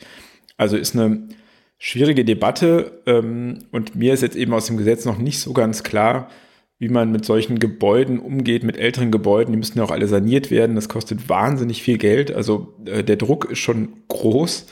Also 0.57 0.75
ist 0.75 0.95
eine 0.95 1.27
schwierige 1.77 2.25
Debatte 2.25 3.01
ähm, 3.05 3.59
und 3.71 3.95
mir 3.95 4.13
ist 4.13 4.21
jetzt 4.21 4.35
eben 4.35 4.53
aus 4.53 4.65
dem 4.65 4.77
Gesetz 4.77 5.05
noch 5.05 5.19
nicht 5.19 5.39
so 5.39 5.53
ganz 5.53 5.83
klar, 5.83 6.29
wie 6.79 6.89
man 6.89 7.11
mit 7.11 7.25
solchen 7.25 7.59
Gebäuden 7.59 8.19
umgeht, 8.19 8.63
mit 8.63 8.77
älteren 8.77 9.11
Gebäuden. 9.11 9.51
Die 9.51 9.57
müssen 9.57 9.77
ja 9.77 9.83
auch 9.83 9.91
alle 9.91 10.07
saniert 10.07 10.49
werden. 10.49 10.75
Das 10.75 10.87
kostet 10.87 11.27
wahnsinnig 11.27 11.83
viel 11.83 11.97
Geld. 11.97 12.33
Also 12.33 12.73
äh, 12.85 13.03
der 13.03 13.17
Druck 13.17 13.51
ist 13.51 13.59
schon 13.59 13.89
groß. 14.07 14.67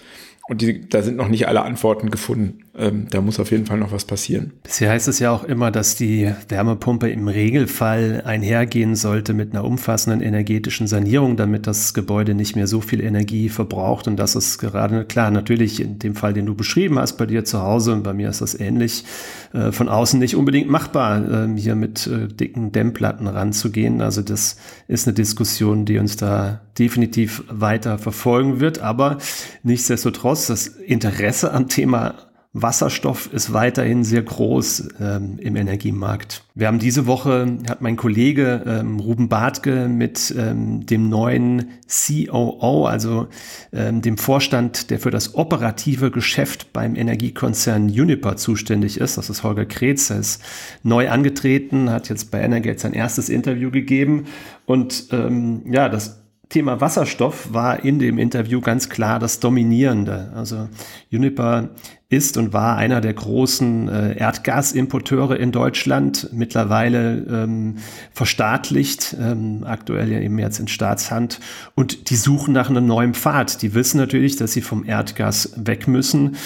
Und 0.48 0.62
die, 0.62 0.88
da 0.88 1.02
sind 1.02 1.18
noch 1.18 1.28
nicht 1.28 1.50
alle 1.50 1.64
Antworten 1.64 2.10
gefunden. 2.10 2.64
Ähm, 2.80 3.08
da 3.10 3.22
muss 3.22 3.40
auf 3.40 3.50
jeden 3.50 3.66
Fall 3.66 3.80
noch 3.80 3.92
was 3.92 4.06
passieren. 4.06 4.54
Bisher 4.62 4.92
heißt 4.92 5.08
es 5.08 5.18
ja 5.18 5.32
auch 5.32 5.44
immer, 5.44 5.72
dass 5.72 5.96
die 5.96 6.32
Wärmepumpe 6.48 7.10
im 7.10 7.28
Regelfall 7.28 8.22
einhergehen 8.24 8.96
sollte 8.96 9.34
mit 9.34 9.52
einer 9.52 9.66
umfassenden 9.66 10.22
energetischen 10.22 10.86
Sanierung, 10.86 11.38
damit 11.38 11.66
das 11.66 11.96
Gebäude 11.96 12.36
nicht 12.36 12.56
mehr 12.56 12.68
so 12.68 12.80
viel 12.80 13.02
Energie 13.02 13.50
verbraucht. 13.50 14.08
Und 14.08 14.18
das 14.18 14.36
ist 14.36 14.60
gerade 14.60 15.06
klar, 15.06 15.32
natürlich 15.32 15.82
in 15.82 15.98
dem 15.98 16.14
Fall, 16.14 16.34
den 16.34 16.46
du 16.46 16.54
beschrieben 16.54 17.00
hast, 17.00 17.18
bei 17.18 17.26
dir 17.26 17.44
zu 17.46 17.64
Hause 17.64 17.94
und 17.94 18.04
bei 18.04 18.14
mir 18.14 18.30
ist 18.30 18.42
das 18.42 18.54
ähnlich, 18.60 19.06
äh, 19.54 19.72
von 19.72 19.90
außen 19.90 20.20
nicht 20.20 20.36
unbedingt 20.36 20.70
machbar, 20.70 21.48
äh, 21.48 21.60
hier 21.60 21.76
mit 21.76 22.06
äh, 22.06 22.28
dicken 22.28 22.72
Dämmplatten 22.72 23.26
ranzugehen. 23.26 24.02
Also 24.02 24.22
das 24.22 24.58
ist 24.88 25.08
eine 25.08 25.16
Diskussion, 25.16 25.86
die 25.86 25.98
uns 25.98 26.16
da 26.16 26.62
definitiv 26.78 27.44
weiter 27.50 27.98
verfolgen 27.98 28.60
wird. 28.60 28.80
Aber 28.80 29.18
nichtsdestotrotz, 29.64 30.46
das 30.46 30.68
Interesse 30.68 31.52
am 31.52 31.70
Thema 31.70 32.27
Wasserstoff 32.54 33.32
ist 33.32 33.54
weiterhin 33.54 34.04
sehr 34.04 34.24
groß 34.24 34.90
ähm, 35.00 35.38
im 35.40 35.56
Energiemarkt. 35.56 36.44
Wir 36.56 36.68
haben 36.68 36.80
diese 36.80 37.06
Woche, 37.06 37.60
hat 37.70 37.82
mein 37.82 37.98
Kollege 37.98 38.64
ähm, 38.66 39.00
Ruben 39.00 39.30
Bartke 39.30 39.88
mit 39.88 40.34
ähm, 40.36 40.86
dem 40.86 41.10
neuen 41.10 41.70
COO, 41.88 42.86
also 42.86 43.28
ähm, 43.72 44.02
dem 44.02 44.18
Vorstand, 44.18 44.90
der 44.90 45.00
für 45.00 45.12
das 45.12 45.36
operative 45.36 46.10
Geschäft 46.10 46.74
beim 46.74 46.96
Energiekonzern 46.96 47.90
Uniper 47.90 48.38
zuständig 48.38 49.00
ist, 49.00 49.18
das 49.18 49.30
ist 49.30 49.44
Holger 49.44 49.66
Kretz, 49.66 50.10
er 50.10 50.20
ist 50.20 50.42
neu 50.84 51.10
angetreten, 51.10 51.92
hat 51.92 52.10
jetzt 52.10 52.32
bei 52.32 52.42
Energate 52.42 52.80
sein 52.80 52.94
erstes 52.94 53.30
Interview 53.30 53.70
gegeben 53.70 54.26
und 54.66 55.10
ähm, 55.12 55.62
ja, 55.70 55.90
das 55.90 56.27
Thema 56.50 56.80
Wasserstoff 56.80 57.54
war 57.54 57.84
in 57.84 58.00
dem 58.00 58.18
Interview 58.18 58.62
ganz 58.62 58.90
klar 58.90 59.20
das 59.20 59.40
Dominierende. 59.40 60.32
Also 60.34 60.70
Uniper 61.12 61.70
ist 62.10 62.38
und 62.38 62.54
war 62.54 62.78
einer 62.78 63.02
der 63.02 63.14
großen 63.14 63.90
äh, 63.90 64.18
Erdgasimporteure 64.18 65.38
in 65.38 65.52
Deutschland, 65.52 66.30
mittlerweile 66.32 67.18
ähm, 67.30 67.80
verstaatlicht, 68.14 69.18
ähm, 69.20 69.66
aktuell 69.66 70.10
ja 70.10 70.20
eben 70.20 70.40
jetzt 70.40 70.60
in 70.60 70.70
Staatshand. 70.70 71.42
Und 71.76 72.10
die 72.10 72.16
suchen 72.16 72.54
nach 72.54 72.70
einem 72.70 72.88
neuen 72.88 73.14
Pfad. 73.14 73.62
Die 73.62 73.74
wissen 73.74 73.98
natürlich, 73.98 74.38
dass 74.38 74.54
sie 74.54 74.62
vom 74.62 74.86
Erdgas 74.86 75.52
weg 75.58 75.90
müssen. 75.90 76.38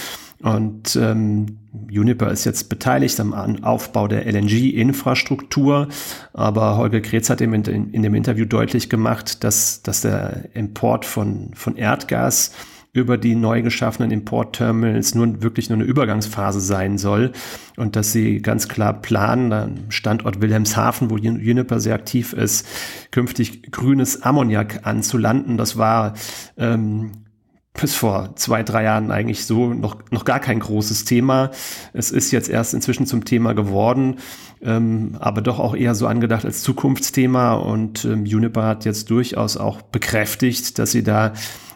Und 0.41 0.95
ähm, 0.95 1.59
Uniper 1.89 2.31
ist 2.31 2.45
jetzt 2.45 2.69
beteiligt 2.69 3.19
am 3.19 3.33
Aufbau 3.63 4.07
der 4.07 4.25
LNG-Infrastruktur, 4.25 5.87
aber 6.33 6.77
Holger 6.77 7.01
Kretz 7.01 7.29
hat 7.29 7.41
in, 7.41 7.53
in, 7.53 8.01
dem 8.01 8.15
Interview 8.15 8.45
deutlich 8.45 8.89
gemacht, 8.89 9.43
dass, 9.43 9.81
dass 9.83 10.01
der 10.01 10.49
Import 10.53 11.05
von, 11.05 11.51
von 11.53 11.75
Erdgas 11.75 12.51
über 12.93 13.17
die 13.17 13.35
neu 13.35 13.61
geschaffenen 13.61 14.11
Importterminals 14.11 15.15
nur 15.15 15.41
wirklich 15.41 15.69
nur 15.69 15.77
eine 15.77 15.85
Übergangsphase 15.85 16.59
sein 16.59 16.97
soll 16.97 17.31
und 17.77 17.95
dass 17.95 18.11
sie 18.11 18.41
ganz 18.41 18.67
klar 18.67 19.01
planen, 19.01 19.53
am 19.53 19.91
Standort 19.91 20.41
Wilhelmshaven, 20.41 21.09
wo 21.09 21.15
Uniper 21.15 21.79
sehr 21.79 21.95
aktiv 21.95 22.33
ist, 22.33 22.67
künftig 23.11 23.71
grünes 23.71 24.23
Ammoniak 24.23 24.85
anzulanden. 24.85 25.57
Das 25.57 25.77
war 25.77 26.15
ähm, 26.57 27.11
bis 27.73 27.95
vor 27.95 28.35
zwei, 28.35 28.63
drei 28.63 28.83
Jahren 28.83 29.11
eigentlich 29.11 29.45
so 29.45 29.73
noch, 29.73 29.97
noch 30.11 30.25
gar 30.25 30.39
kein 30.39 30.59
großes 30.59 31.05
Thema. 31.05 31.51
Es 31.93 32.11
ist 32.11 32.31
jetzt 32.31 32.49
erst 32.49 32.73
inzwischen 32.73 33.05
zum 33.05 33.23
Thema 33.23 33.53
geworden, 33.53 34.17
ähm, 34.61 35.15
aber 35.19 35.41
doch 35.41 35.59
auch 35.59 35.75
eher 35.75 35.95
so 35.95 36.07
angedacht 36.07 36.45
als 36.45 36.61
Zukunftsthema. 36.63 37.53
Und 37.53 38.03
ähm, 38.05 38.23
Uniper 38.23 38.63
hat 38.63 38.85
jetzt 38.85 39.09
durchaus 39.09 39.57
auch 39.57 39.81
bekräftigt, 39.81 40.79
dass 40.79 40.91
sie 40.91 41.03
da 41.03 41.33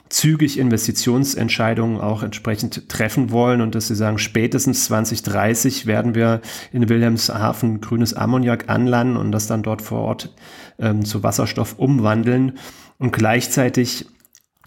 zügig 0.09 0.59
Investitionsentscheidungen 0.59 1.99
auch 1.99 2.23
entsprechend 2.23 2.89
treffen 2.89 3.31
wollen 3.31 3.61
und 3.61 3.73
dass 3.73 3.87
sie 3.87 3.95
sagen, 3.95 4.19
spätestens 4.19 4.85
2030 4.85 5.87
werden 5.87 6.13
wir 6.13 6.41
in 6.71 6.87
Wilhelmshaven 6.87 7.81
grünes 7.81 8.13
Ammoniak 8.13 8.69
anlanden 8.69 9.17
und 9.17 9.31
das 9.31 9.47
dann 9.47 9.63
dort 9.63 9.81
vor 9.81 10.01
Ort 10.01 10.35
ähm, 10.77 11.03
zu 11.05 11.23
Wasserstoff 11.23 11.79
umwandeln. 11.79 12.57
Und 12.97 13.11
gleichzeitig 13.11 14.05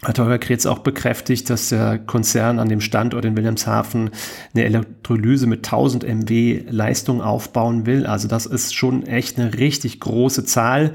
hat 0.03 0.17
Holger 0.17 0.39
Kretz 0.39 0.65
auch 0.65 0.79
bekräftigt, 0.79 1.49
dass 1.49 1.69
der 1.69 1.99
Konzern 1.99 2.59
an 2.59 2.69
dem 2.69 2.79
Standort 2.79 3.25
in 3.25 3.35
Wilhelmshaven 3.35 4.11
eine 4.53 4.63
Elektrolyse 4.63 5.45
mit 5.45 5.59
1000 5.65 6.03
MW 6.07 6.63
Leistung 6.69 7.21
aufbauen 7.21 7.85
will. 7.85 8.05
Also 8.05 8.29
das 8.29 8.45
ist 8.45 8.73
schon 8.73 9.05
echt 9.05 9.37
eine 9.37 9.55
richtig 9.55 9.99
große 9.99 10.45
Zahl. 10.45 10.93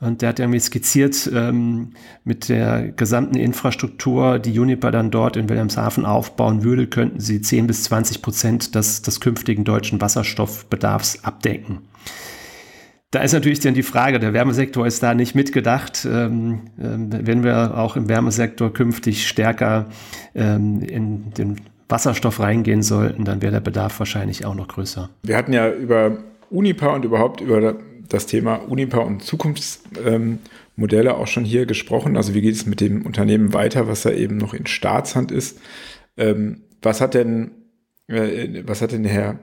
Und 0.00 0.22
der 0.22 0.30
hat 0.30 0.38
irgendwie 0.38 0.60
skizziert, 0.60 1.28
ähm, 1.34 1.90
mit 2.24 2.48
der 2.48 2.88
gesamten 2.88 3.36
Infrastruktur, 3.36 4.38
die 4.38 4.58
Uniper 4.58 4.92
dann 4.92 5.10
dort 5.10 5.36
in 5.36 5.48
Wilhelmshaven 5.48 6.06
aufbauen 6.06 6.62
würde, 6.62 6.86
könnten 6.86 7.20
sie 7.20 7.42
10 7.42 7.66
bis 7.66 7.82
20 7.84 8.22
Prozent 8.22 8.74
des, 8.74 9.02
des 9.02 9.20
künftigen 9.20 9.64
deutschen 9.64 10.00
Wasserstoffbedarfs 10.00 11.24
abdecken. 11.24 11.80
Da 13.10 13.22
ist 13.22 13.32
natürlich 13.32 13.60
dann 13.60 13.72
die 13.72 13.82
Frage, 13.82 14.18
der 14.18 14.34
Wärmesektor 14.34 14.86
ist 14.86 15.02
da 15.02 15.14
nicht 15.14 15.34
mitgedacht. 15.34 16.04
Ähm, 16.04 16.60
ähm, 16.78 17.08
wenn 17.10 17.42
wir 17.42 17.78
auch 17.78 17.96
im 17.96 18.06
Wärmesektor 18.06 18.70
künftig 18.70 19.26
stärker 19.26 19.86
ähm, 20.34 20.82
in 20.82 21.30
den 21.30 21.56
Wasserstoff 21.88 22.38
reingehen 22.38 22.82
sollten, 22.82 23.24
dann 23.24 23.40
wäre 23.40 23.52
der 23.52 23.60
Bedarf 23.60 23.98
wahrscheinlich 23.98 24.44
auch 24.44 24.54
noch 24.54 24.68
größer. 24.68 25.08
Wir 25.22 25.38
hatten 25.38 25.54
ja 25.54 25.70
über 25.70 26.18
Unipa 26.50 26.88
und 26.88 27.06
überhaupt 27.06 27.40
über 27.40 27.76
das 28.10 28.26
Thema 28.26 28.56
Unipa 28.56 28.98
und 28.98 29.22
Zukunftsmodelle 29.22 31.14
auch 31.14 31.26
schon 31.26 31.46
hier 31.46 31.64
gesprochen. 31.64 32.14
Also 32.18 32.34
wie 32.34 32.42
geht 32.42 32.56
es 32.56 32.66
mit 32.66 32.82
dem 32.82 33.06
Unternehmen 33.06 33.54
weiter, 33.54 33.88
was 33.88 34.04
ja 34.04 34.10
eben 34.10 34.36
noch 34.36 34.52
in 34.52 34.66
Staatshand 34.66 35.32
ist? 35.32 35.60
Was 36.82 37.00
hat 37.00 37.14
denn, 37.14 37.52
äh, 38.06 38.62
was 38.66 38.82
hat 38.82 38.92
denn 38.92 39.04
Herr 39.04 39.38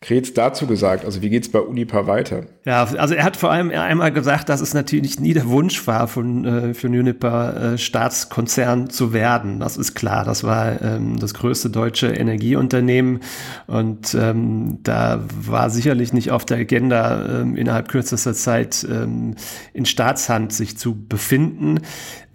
Kretz 0.00 0.32
dazu 0.32 0.66
gesagt? 0.66 1.04
Also 1.04 1.22
wie 1.22 1.30
geht 1.30 1.44
es 1.44 1.52
bei 1.52 1.60
Unipa 1.60 2.08
weiter? 2.08 2.46
Ja, 2.66 2.84
also 2.84 3.12
er 3.12 3.24
hat 3.24 3.36
vor 3.36 3.50
allem 3.50 3.70
einmal 3.70 4.10
gesagt, 4.10 4.48
dass 4.48 4.62
es 4.62 4.72
natürlich 4.72 5.20
nie 5.20 5.34
der 5.34 5.48
Wunsch 5.48 5.86
war, 5.86 6.08
von, 6.08 6.46
äh, 6.46 6.72
für 6.72 6.86
Uniper 6.86 7.74
äh, 7.74 7.78
Staatskonzern 7.78 8.88
zu 8.88 9.12
werden. 9.12 9.60
Das 9.60 9.76
ist 9.76 9.94
klar. 9.94 10.24
Das 10.24 10.44
war 10.44 10.80
ähm, 10.80 11.18
das 11.18 11.34
größte 11.34 11.68
deutsche 11.68 12.06
Energieunternehmen 12.06 13.20
und 13.66 14.14
ähm, 14.14 14.78
da 14.82 15.22
war 15.38 15.68
sicherlich 15.68 16.14
nicht 16.14 16.30
auf 16.30 16.46
der 16.46 16.56
Agenda, 16.56 17.42
ähm, 17.42 17.54
innerhalb 17.54 17.88
kürzester 17.88 18.32
Zeit 18.32 18.86
ähm, 18.90 19.34
in 19.74 19.84
Staatshand 19.84 20.50
sich 20.50 20.78
zu 20.78 20.96
befinden. 21.06 21.80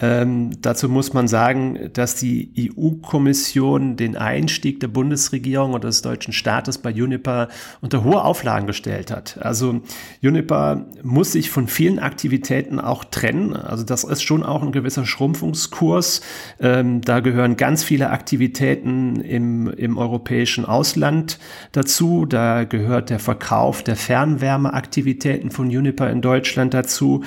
Ähm, 0.02 0.52
dazu 0.62 0.88
muss 0.88 1.14
man 1.14 1.28
sagen, 1.28 1.90
dass 1.94 2.16
die 2.16 2.72
EU-Kommission 2.78 3.98
den 3.98 4.16
Einstieg 4.16 4.80
der 4.80 4.88
Bundesregierung 4.88 5.74
und 5.74 5.84
des 5.84 6.02
deutschen 6.02 6.32
Staates 6.32 6.78
bei 6.78 6.92
Uniper 6.92 7.50
unter 7.82 8.04
hohe 8.04 8.24
Auflagen 8.24 8.66
gestellt 8.66 9.12
hat. 9.12 9.38
Also 9.42 9.82
Uniper 10.22 10.86
muss 11.02 11.32
sich 11.32 11.50
von 11.50 11.68
vielen 11.68 11.98
Aktivitäten 11.98 12.80
auch 12.80 13.06
trennen. 13.06 13.56
Also 13.56 13.86
das 13.86 14.04
ist 14.04 14.22
schon 14.22 14.44
auch 14.44 14.62
ein 14.62 14.74
gewisser 14.74 15.06
Schrumpfungskurs. 15.06 16.22
Ähm, 16.60 17.00
da 17.02 17.22
gehören 17.22 17.56
ganz 17.56 17.84
viele 17.84 18.10
Aktivitäten 18.10 19.22
im, 19.22 19.70
im 19.70 19.98
europäischen 19.98 20.66
Ausland 20.66 21.40
dazu. 21.72 22.26
Da 22.26 22.66
gehört 22.66 23.10
der 23.10 23.20
Verkauf 23.20 23.82
der 23.82 23.96
Fernwärmeaktivitäten 23.96 25.52
von 25.52 25.68
Uniper 25.68 26.10
in 26.10 26.22
Deutschland 26.22 26.74
dazu. 26.74 27.24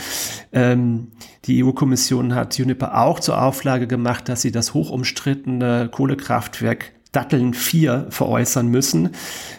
Ähm, 0.52 1.08
die 1.46 1.64
EU-Kommission 1.64 2.34
hat 2.34 2.58
Uniper 2.60 3.00
auch 3.00 3.20
zur 3.20 3.40
Auflage 3.40 3.86
gemacht, 3.86 4.28
dass 4.28 4.42
sie 4.42 4.52
das 4.52 4.74
hochumstrittene 4.74 5.88
Kohlekraftwerk 5.90 6.92
Datteln 7.10 7.54
4 7.54 8.06
veräußern 8.10 8.68
müssen. 8.68 9.10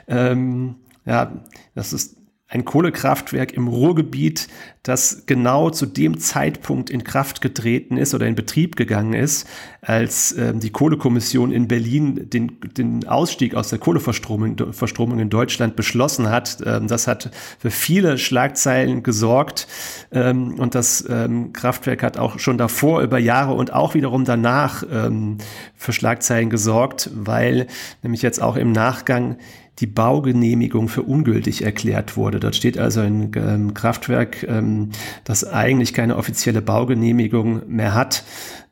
Ähm, 0.08 0.75
ja, 1.06 1.44
das 1.75 1.94
ist 1.94 2.23
ein 2.53 2.65
Kohlekraftwerk 2.65 3.53
im 3.53 3.67
Ruhrgebiet, 3.67 4.48
das 4.83 5.24
genau 5.25 5.72
zu 5.72 5.88
dem 5.88 6.19
Zeitpunkt 6.19 6.91
in 6.91 7.03
Kraft 7.03 7.41
getreten 7.41 7.98
ist 7.98 8.13
oder 8.13 8.27
in 8.27 8.36
Betrieb 8.36 8.75
gegangen 8.75 9.13
ist, 9.13 9.48
als 9.81 10.38
ähm, 10.38 10.60
die 10.60 10.69
Kohlekommission 10.69 11.51
in 11.51 11.67
Berlin 11.67 12.29
den, 12.29 12.57
den 12.77 13.07
Ausstieg 13.07 13.55
aus 13.55 13.69
der 13.69 13.79
Kohleverstromung 13.79 14.74
Verstromung 14.74 15.19
in 15.19 15.29
Deutschland 15.29 15.75
beschlossen 15.75 16.29
hat. 16.29 16.62
Ähm, 16.65 16.88
das 16.88 17.07
hat 17.07 17.31
für 17.57 17.72
viele 17.72 18.19
Schlagzeilen 18.19 19.01
gesorgt 19.01 19.67
ähm, 20.12 20.60
und 20.60 20.75
das 20.75 21.03
ähm, 21.10 21.53
Kraftwerk 21.53 22.03
hat 22.03 22.17
auch 22.17 22.38
schon 22.38 22.60
davor 22.60 23.01
über 23.01 23.17
Jahre 23.17 23.53
und 23.53 23.74
auch 23.74 23.95
wiederum 23.95 24.25
danach 24.25 24.83
ähm, 24.91 25.39
für 25.75 25.91
Schlagzeilen 25.91 26.51
gesorgt, 26.51 27.10
weil 27.15 27.67
nämlich 28.03 28.22
jetzt 28.22 28.41
auch 28.41 28.57
im 28.57 28.72
Nachgang 28.72 29.38
die 29.80 29.88
Baugenehmigung 29.88 30.88
für 30.88 31.03
ungültig 31.03 31.63
erklärt 31.63 32.15
wurde. 32.15 32.39
Dort 32.39 32.56
steht 32.56 32.77
also 32.77 33.01
ein 33.01 33.32
ähm, 33.36 33.74
Kraftwerk, 33.74 34.44
ähm, 34.44 34.89
das 35.24 35.44
eigentlich 35.44 35.94
keine 35.94 36.18
offizielle 36.18 36.62
Baugenehmigung 36.62 37.68
mehr 37.68 37.94
hat. 37.94 38.24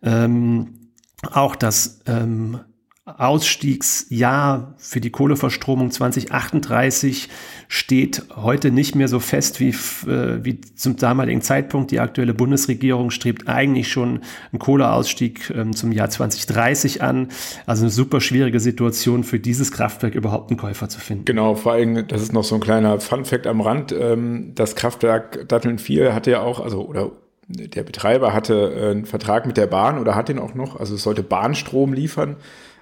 Ähm, 0.04 0.92
auch 1.32 1.56
das 1.56 2.02
ähm, 2.08 2.60
Ausstiegsjahr 3.06 4.76
für 4.78 5.02
die 5.02 5.10
Kohleverstromung 5.10 5.90
2038 5.90 7.30
steht 7.68 8.24
heute 8.36 8.70
nicht 8.70 8.94
mehr 8.94 9.08
so 9.08 9.20
fest 9.20 9.60
wie, 9.60 9.70
äh, 9.70 10.46
wie 10.46 10.62
zum 10.62 10.98
damaligen 10.98 11.42
Zeitpunkt. 11.42 11.90
Die 11.90 12.00
aktuelle 12.00 12.36
Bundesregierung 12.36 13.10
strebt 13.10 13.48
eigentlich 13.48 13.92
schon 13.92 14.22
einen 14.52 14.60
Kohleausstieg 14.60 15.50
ähm, 15.50 15.76
zum 15.76 15.92
Jahr 15.92 16.12
2030 16.12 17.02
an. 17.02 17.30
Also 17.66 17.86
eine 17.86 17.90
super 17.90 18.22
schwierige 18.22 18.60
Situation 18.60 19.24
für 19.24 19.40
dieses 19.40 19.72
Kraftwerk 19.72 20.14
überhaupt 20.14 20.52
einen 20.52 20.60
Käufer 20.60 20.88
zu 20.88 21.00
finden. 21.00 21.26
Genau, 21.26 21.56
vor 21.56 21.72
allem, 21.72 22.08
das 22.08 22.22
ist 22.22 22.34
noch 22.34 22.44
so 22.44 22.54
ein 22.54 22.62
kleiner 22.62 23.00
Fun-Fact 23.00 23.48
am 23.48 23.62
Rand. 23.62 23.92
Ähm, 23.94 24.52
das 24.54 24.76
Kraftwerk 24.76 25.50
Datteln 25.50 25.80
4 25.80 26.14
hatte 26.14 26.30
ja 26.30 26.42
auch, 26.42 26.60
also 26.60 26.86
oder 26.86 27.12
der 27.48 27.84
Betreiber 27.84 28.32
hatte 28.34 28.74
äh, 28.76 28.92
einen 28.92 29.06
Vertrag 29.06 29.48
mit 29.48 29.58
der 29.58 29.68
Bahn 29.68 29.98
oder 29.98 30.14
hat 30.14 30.30
den 30.30 30.38
auch 30.38 30.54
noch. 30.54 30.80
Also 30.80 30.94
es 30.94 31.02
sollte 31.02 31.24
Bahnstrom 31.24 31.94
liefern. 31.94 32.36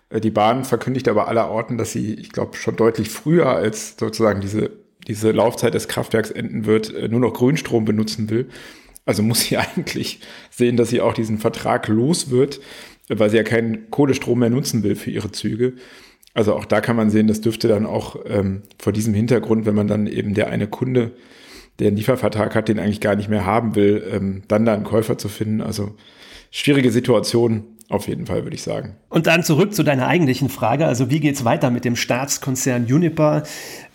Äh, 0.09 0.21
die 0.21 0.31
Bahn 0.31 0.65
verkündigt 0.65 1.07
aber 1.07 1.27
aller 1.27 1.49
Orten, 1.49 1.77
dass 1.77 1.91
sie, 1.91 2.13
ich 2.13 2.31
glaube, 2.31 2.57
schon 2.57 2.75
deutlich 2.75 3.09
früher 3.09 3.47
als 3.47 3.95
sozusagen 3.97 4.41
diese, 4.41 4.71
diese 5.07 5.31
Laufzeit 5.31 5.73
des 5.73 5.87
Kraftwerks 5.87 6.31
enden 6.31 6.65
wird, 6.65 6.93
äh, 6.93 7.07
nur 7.07 7.19
noch 7.19 7.33
Grünstrom 7.33 7.85
benutzen 7.85 8.29
will. 8.29 8.49
Also 9.05 9.23
muss 9.23 9.41
sie 9.41 9.57
eigentlich 9.75 10.19
sehen, 10.49 10.77
dass 10.77 10.89
sie 10.89 11.01
auch 11.01 11.13
diesen 11.13 11.37
Vertrag 11.37 11.87
los 11.87 12.29
wird, 12.29 12.59
weil 13.07 13.29
sie 13.29 13.37
ja 13.37 13.43
keinen 13.43 13.89
Kohlestrom 13.89 14.39
mehr 14.39 14.49
nutzen 14.49 14.83
will 14.83 14.95
für 14.95 15.11
ihre 15.11 15.31
Züge. 15.31 15.73
Also 16.35 16.53
auch 16.53 16.65
da 16.65 16.79
kann 16.79 16.95
man 16.95 17.09
sehen, 17.09 17.27
das 17.27 17.41
dürfte 17.41 17.67
dann 17.67 17.85
auch 17.85 18.17
ähm, 18.25 18.61
vor 18.77 18.93
diesem 18.93 19.15
Hintergrund, 19.15 19.65
wenn 19.65 19.73
man 19.73 19.87
dann 19.87 20.05
eben 20.05 20.35
der 20.35 20.49
eine 20.49 20.67
Kunde, 20.67 21.11
der 21.79 21.87
einen 21.87 21.97
Liefervertrag 21.97 22.53
hat, 22.53 22.67
den 22.67 22.77
eigentlich 22.77 23.01
gar 23.01 23.15
nicht 23.15 23.29
mehr 23.29 23.45
haben 23.45 23.73
will, 23.75 24.07
ähm, 24.11 24.43
dann 24.47 24.63
da 24.63 24.73
einen 24.73 24.83
Käufer 24.83 25.17
zu 25.17 25.27
finden. 25.27 25.61
Also 25.61 25.95
schwierige 26.51 26.91
Situation. 26.91 27.78
Auf 27.89 28.07
jeden 28.07 28.27
Fall, 28.27 28.43
würde 28.43 28.55
ich 28.55 28.61
sagen. 28.61 28.95
Und 29.09 29.25
dann 29.25 29.43
zurück 29.43 29.73
zu 29.73 29.81
deiner 29.81 30.07
eigentlichen 30.07 30.49
Frage. 30.49 30.85
Also 30.85 31.09
wie 31.09 31.19
geht 31.19 31.35
es 31.35 31.43
weiter 31.43 31.71
mit 31.71 31.85
dem 31.85 31.95
Staatskonzern 31.95 32.83
Uniper? 32.83 33.41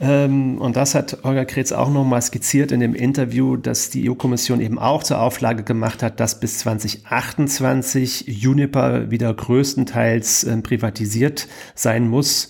Ähm, 0.01 0.59
und 0.59 0.75
das 0.75 0.97
hat 0.97 1.19
Holger 1.23 1.45
Kretz 1.45 1.71
auch 1.71 1.89
nochmal 1.91 2.21
skizziert 2.21 2.73
in 2.73 2.81
dem 2.81 2.97
Interview, 2.97 3.57
dass 3.57 3.91
die 3.91 4.11
EU-Kommission 4.11 4.61
eben 4.61 4.81
auch 4.81 5.05
zur 5.05 5.21
Auflage 5.21 5.63
gemacht 5.63 6.03
hat, 6.03 6.19
dass 6.19 6.41
bis 6.41 6.59
2028 6.59 8.45
Uniper 8.45 9.13
wieder 9.13 9.33
größtenteils 9.33 10.43
äh, 10.43 10.57
privatisiert 10.57 11.47
sein 11.77 12.09
muss. 12.09 12.49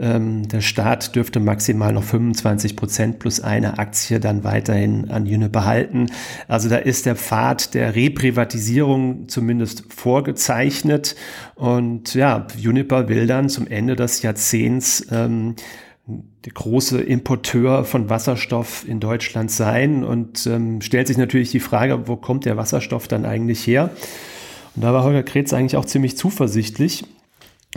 Ähm, 0.00 0.48
der 0.48 0.60
Staat 0.60 1.14
dürfte 1.14 1.40
maximal 1.40 1.92
noch 1.92 2.02
25 2.02 2.76
Prozent 2.76 3.18
plus 3.18 3.40
eine 3.40 3.78
Aktie 3.78 4.20
dann 4.20 4.44
weiterhin 4.44 5.10
an 5.10 5.26
Jüne 5.26 5.48
behalten. 5.48 6.06
Also 6.48 6.68
da 6.68 6.76
ist 6.76 7.06
der 7.06 7.16
Pfad 7.16 7.74
der 7.74 7.94
Reprivatisierung 7.94 9.28
zumindest 9.28 9.84
vorgezeichnet. 9.92 11.14
Und 11.54 12.14
ja, 12.14 12.46
Juniper 12.56 13.08
will 13.08 13.26
dann 13.26 13.48
zum 13.48 13.66
Ende 13.66 13.96
des 13.96 14.22
Jahrzehnts 14.22 15.06
ähm, 15.10 15.54
der 16.06 16.52
große 16.52 17.00
Importeur 17.00 17.84
von 17.84 18.10
Wasserstoff 18.10 18.86
in 18.86 19.00
Deutschland 19.00 19.50
sein 19.50 20.04
und 20.04 20.46
ähm, 20.46 20.82
stellt 20.82 21.06
sich 21.06 21.16
natürlich 21.16 21.50
die 21.50 21.60
Frage, 21.60 22.06
wo 22.06 22.16
kommt 22.16 22.44
der 22.44 22.58
Wasserstoff 22.58 23.08
dann 23.08 23.24
eigentlich 23.24 23.66
her? 23.66 23.90
Und 24.76 24.82
da 24.82 24.92
war 24.92 25.04
Holger 25.04 25.22
Kretz 25.22 25.54
eigentlich 25.54 25.76
auch 25.76 25.86
ziemlich 25.86 26.18
zuversichtlich 26.18 27.04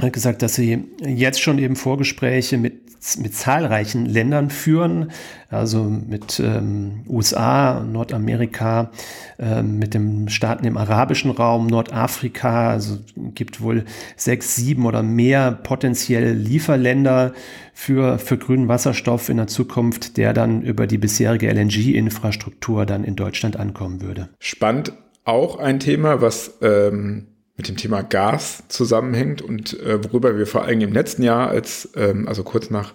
hat 0.05 0.13
gesagt, 0.13 0.41
dass 0.41 0.55
sie 0.55 0.85
jetzt 1.03 1.41
schon 1.41 1.57
eben 1.57 1.75
Vorgespräche 1.75 2.57
mit, 2.57 2.81
mit 3.17 3.33
zahlreichen 3.33 4.05
Ländern 4.05 4.51
führen, 4.51 5.11
also 5.49 5.83
mit 5.83 6.39
ähm, 6.39 7.03
USA, 7.07 7.83
Nordamerika, 7.83 8.91
ähm, 9.39 9.79
mit 9.79 9.95
den 9.95 10.29
Staaten 10.29 10.65
im 10.65 10.77
arabischen 10.77 11.31
Raum, 11.31 11.65
Nordafrika, 11.65 12.69
also 12.69 12.99
gibt 13.15 13.59
wohl 13.61 13.85
sechs, 14.15 14.55
sieben 14.55 14.85
oder 14.85 15.01
mehr 15.01 15.51
potenzielle 15.51 16.33
Lieferländer 16.33 17.33
für, 17.73 18.19
für 18.19 18.37
grünen 18.37 18.67
Wasserstoff 18.67 19.29
in 19.29 19.37
der 19.37 19.47
Zukunft, 19.47 20.17
der 20.17 20.33
dann 20.33 20.61
über 20.61 20.85
die 20.85 20.99
bisherige 20.99 21.49
LNG-Infrastruktur 21.51 22.85
dann 22.85 23.03
in 23.03 23.15
Deutschland 23.15 23.57
ankommen 23.57 24.01
würde. 24.01 24.29
Spannend 24.39 24.93
auch 25.23 25.57
ein 25.57 25.79
Thema, 25.79 26.21
was 26.21 26.59
ähm 26.61 27.27
mit 27.57 27.67
dem 27.67 27.75
Thema 27.75 28.03
Gas 28.03 28.63
zusammenhängt 28.69 29.41
und 29.41 29.79
äh, 29.81 30.03
worüber 30.03 30.37
wir 30.37 30.45
vor 30.45 30.63
allem 30.63 30.79
im 30.81 30.93
letzten 30.93 31.23
Jahr, 31.23 31.49
als 31.49 31.89
ähm, 31.95 32.27
also 32.27 32.43
kurz 32.43 32.69
nach 32.69 32.93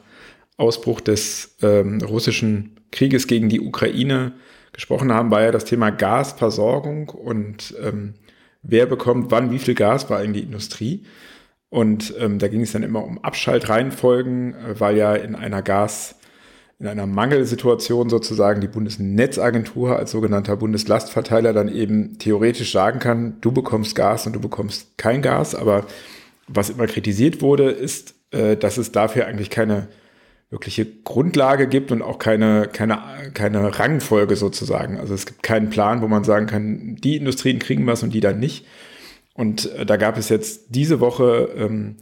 Ausbruch 0.57 1.01
des 1.01 1.57
ähm, 1.63 2.01
russischen 2.01 2.81
Krieges 2.93 3.27
gegen 3.27 3.49
die 3.49 3.61
Ukraine 3.61 4.35
gesprochen 4.73 5.13
haben, 5.13 5.31
war 5.31 5.43
ja 5.43 5.51
das 5.51 5.65
Thema 5.65 5.91
Gasversorgung 5.91 7.09
und 7.09 7.75
ähm, 7.83 8.15
wer 8.63 8.87
bekommt 8.87 9.31
wann 9.31 9.51
wie 9.51 9.59
viel 9.59 9.75
Gas 9.75 10.09
war 10.09 10.19
eigentlich 10.19 10.43
die 10.43 10.49
Industrie. 10.49 11.05
Und 11.69 12.15
ähm, 12.19 12.39
da 12.39 12.49
ging 12.49 12.61
es 12.61 12.73
dann 12.73 12.83
immer 12.83 13.03
um 13.03 13.19
Abschaltreihenfolgen, 13.25 14.55
äh, 14.55 14.81
weil 14.81 14.97
ja 14.97 15.15
in 15.15 15.35
einer 15.35 15.63
Gas 15.63 16.17
in 16.79 16.87
einer 16.87 17.07
Mangelsituation 17.07 18.11
sozusagen 18.11 18.61
die 18.61 18.69
Bundesnetzagentur 18.69 19.97
als 19.97 20.11
sogenannter 20.11 20.57
Bundeslastverteiler 20.57 21.53
dann 21.53 21.69
eben 21.69 22.19
theoretisch 22.19 22.73
sagen 22.73 22.99
kann, 22.99 23.37
du 23.41 23.53
bekommst 23.53 23.95
Gas 23.95 24.27
und 24.27 24.33
du 24.35 24.41
bekommst 24.41 24.99
kein 24.99 25.23
Gas. 25.23 25.55
Aber 25.55 25.87
was 26.49 26.71
immer 26.71 26.87
kritisiert 26.87 27.41
wurde, 27.41 27.71
ist, 27.71 28.15
äh, 28.33 28.57
dass 28.57 28.79
es 28.79 28.93
dafür 28.93 29.27
eigentlich 29.27 29.51
keine 29.51 29.89
wirkliche 30.51 30.85
Grundlage 30.85 31.67
gibt 31.67 31.93
und 31.93 32.03
auch 32.03 32.19
keine, 32.19 32.69
keine, 32.71 32.99
keine 33.33 33.79
Rangfolge 33.79 34.37
sozusagen. 34.37 34.99
Also 34.99 35.15
es 35.15 35.25
gibt 35.25 35.43
keinen 35.43 35.71
Plan, 35.71 36.03
wo 36.03 36.09
man 36.09 36.25
sagen 36.25 36.47
kann, 36.47 36.97
die 36.97 37.17
Industrien 37.17 37.59
kriegen 37.59 37.87
was 37.87 38.03
und 38.03 38.13
die 38.13 38.21
dann 38.21 38.39
nicht. 38.39 38.67
Und 39.35 39.73
äh, 39.73 39.87
da 39.87 39.97
gab 39.97 40.19
es 40.19 40.29
jetzt 40.29 40.67
diese 40.69 41.01
Woche 41.01 41.49
ähm, 41.57 41.97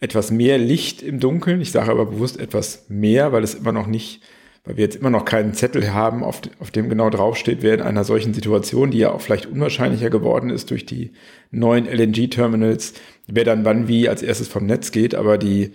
etwas 0.00 0.30
mehr 0.30 0.58
Licht 0.58 1.02
im 1.02 1.20
Dunkeln. 1.20 1.60
Ich 1.60 1.72
sage 1.72 1.90
aber 1.90 2.06
bewusst 2.06 2.38
etwas 2.38 2.86
mehr, 2.88 3.32
weil 3.32 3.42
es 3.42 3.54
immer 3.54 3.72
noch 3.72 3.86
nicht, 3.86 4.22
weil 4.64 4.76
wir 4.76 4.84
jetzt 4.84 4.96
immer 4.96 5.10
noch 5.10 5.24
keinen 5.24 5.54
Zettel 5.54 5.92
haben, 5.92 6.22
auf, 6.22 6.40
auf 6.60 6.70
dem 6.70 6.88
genau 6.88 7.10
draufsteht, 7.10 7.62
wer 7.62 7.74
in 7.74 7.80
einer 7.80 8.04
solchen 8.04 8.34
Situation, 8.34 8.90
die 8.90 8.98
ja 8.98 9.12
auch 9.12 9.20
vielleicht 9.20 9.46
unwahrscheinlicher 9.46 10.10
geworden 10.10 10.50
ist 10.50 10.70
durch 10.70 10.86
die 10.86 11.12
neuen 11.50 11.86
LNG-Terminals, 11.86 12.94
wer 13.26 13.44
dann 13.44 13.64
wann 13.64 13.88
wie 13.88 14.08
als 14.08 14.22
erstes 14.22 14.48
vom 14.48 14.66
Netz 14.66 14.92
geht. 14.92 15.14
Aber 15.14 15.36
die 15.36 15.72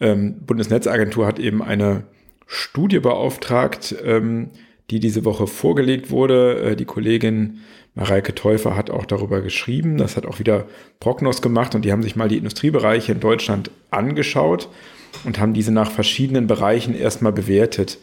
ähm, 0.00 0.36
Bundesnetzagentur 0.46 1.26
hat 1.26 1.38
eben 1.38 1.62
eine 1.62 2.04
Studie 2.46 3.00
beauftragt, 3.00 3.94
ähm, 4.04 4.50
die 4.90 5.00
diese 5.00 5.24
Woche 5.24 5.46
vorgelegt 5.46 6.10
wurde. 6.10 6.60
Äh, 6.60 6.76
die 6.76 6.84
Kollegin 6.84 7.58
Mareike 7.98 8.32
Täufer 8.32 8.76
hat 8.76 8.90
auch 8.90 9.06
darüber 9.06 9.40
geschrieben. 9.40 9.98
Das 9.98 10.16
hat 10.16 10.24
auch 10.24 10.38
wieder 10.38 10.66
Prognos 11.00 11.42
gemacht 11.42 11.74
und 11.74 11.84
die 11.84 11.90
haben 11.90 12.04
sich 12.04 12.14
mal 12.14 12.28
die 12.28 12.36
Industriebereiche 12.36 13.10
in 13.10 13.18
Deutschland 13.18 13.72
angeschaut 13.90 14.68
und 15.24 15.40
haben 15.40 15.52
diese 15.52 15.72
nach 15.72 15.90
verschiedenen 15.90 16.46
Bereichen 16.46 16.94
erstmal 16.94 17.32
bewertet. 17.32 17.98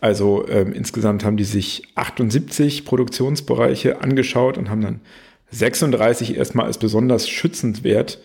Also 0.00 0.46
ähm, 0.48 0.72
insgesamt 0.72 1.24
haben 1.24 1.36
die 1.36 1.44
sich 1.44 1.82
78 1.96 2.84
Produktionsbereiche 2.84 4.00
angeschaut 4.00 4.58
und 4.58 4.70
haben 4.70 4.80
dann 4.80 5.00
36 5.50 6.36
erstmal 6.36 6.66
als 6.66 6.78
besonders 6.78 7.28
schützenswert 7.28 8.20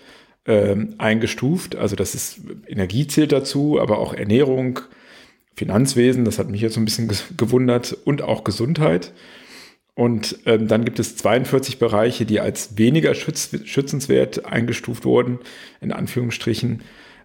ähm, 0.45 0.93
eingestuft. 0.99 1.75
Also 1.75 1.95
das 1.95 2.13
ist 2.13 2.41
Energie 2.67 3.07
zählt 3.07 3.31
dazu, 3.31 3.79
aber 3.79 3.97
auch 3.97 4.13
Ernährung, 4.13 4.81
Finanzwesen, 5.55 6.25
das 6.25 6.37
hat 6.37 6.51
mich 6.51 6.61
jetzt 6.61 6.75
so 6.75 6.79
ein 6.79 6.85
bisschen 6.85 7.09
gewundert, 7.37 7.97
und 8.05 8.21
auch 8.21 8.43
Gesundheit. 8.43 9.13
Und 9.97 10.37
ähm, 10.45 10.67
dann 10.67 10.85
gibt 10.85 10.99
es 10.99 11.15
42 11.15 11.79
Bereiche, 11.79 12.27
die 12.27 12.39
als 12.39 12.77
weniger 12.77 13.15
schütz 13.15 13.49
schützenswert 13.65 14.45
eingestuft 14.45 15.05
wurden, 15.05 15.39
in 15.81 15.91
Anführungsstrichen. 15.91 16.83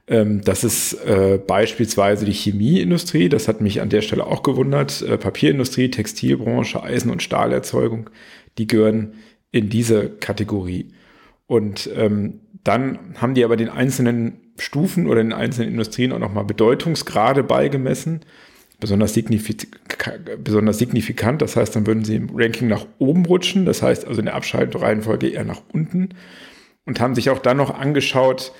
Ähm, 0.08 0.40
das 0.40 0.64
ist 0.64 0.94
äh, 1.04 1.38
beispielsweise 1.46 2.24
die 2.24 2.32
Chemieindustrie, 2.32 3.28
das 3.28 3.46
hat 3.46 3.60
mich 3.60 3.82
an 3.82 3.90
der 3.90 4.00
Stelle 4.00 4.26
auch 4.26 4.42
gewundert. 4.42 5.02
Äh, 5.02 5.18
Papierindustrie, 5.18 5.90
Textilbranche, 5.90 6.82
Eisen- 6.82 7.10
und 7.10 7.22
Stahlerzeugung, 7.22 8.08
die 8.56 8.66
gehören 8.66 9.16
in 9.50 9.68
diese 9.68 10.08
Kategorie. 10.08 10.94
Und 11.46 11.90
ähm, 11.94 12.40
dann 12.64 13.16
haben 13.20 13.34
die 13.34 13.44
aber 13.44 13.58
den 13.58 13.68
einzelnen 13.68 14.40
Stufen 14.56 15.08
oder 15.08 15.22
den 15.22 15.34
einzelnen 15.34 15.72
Industrien 15.72 16.12
auch 16.12 16.18
nochmal 16.18 16.46
Bedeutungsgrade 16.46 17.42
beigemessen. 17.42 18.20
Besonders, 18.82 19.14
signifik 19.14 19.68
besonders 20.42 20.78
signifikant. 20.78 21.40
Das 21.40 21.56
heißt, 21.56 21.74
dann 21.74 21.86
würden 21.86 22.04
sie 22.04 22.16
im 22.16 22.28
Ranking 22.34 22.68
nach 22.68 22.84
oben 22.98 23.24
rutschen. 23.24 23.64
Das 23.64 23.80
heißt 23.80 24.06
also 24.06 24.20
in 24.20 24.26
der 24.26 24.34
Abschaltreihenfolge 24.34 25.28
eher 25.28 25.44
nach 25.44 25.62
unten. 25.72 26.10
Und 26.84 27.00
haben 27.00 27.14
sich 27.14 27.30
auch 27.30 27.38
dann 27.38 27.56
noch 27.56 27.70
angeschaut, 27.70 28.52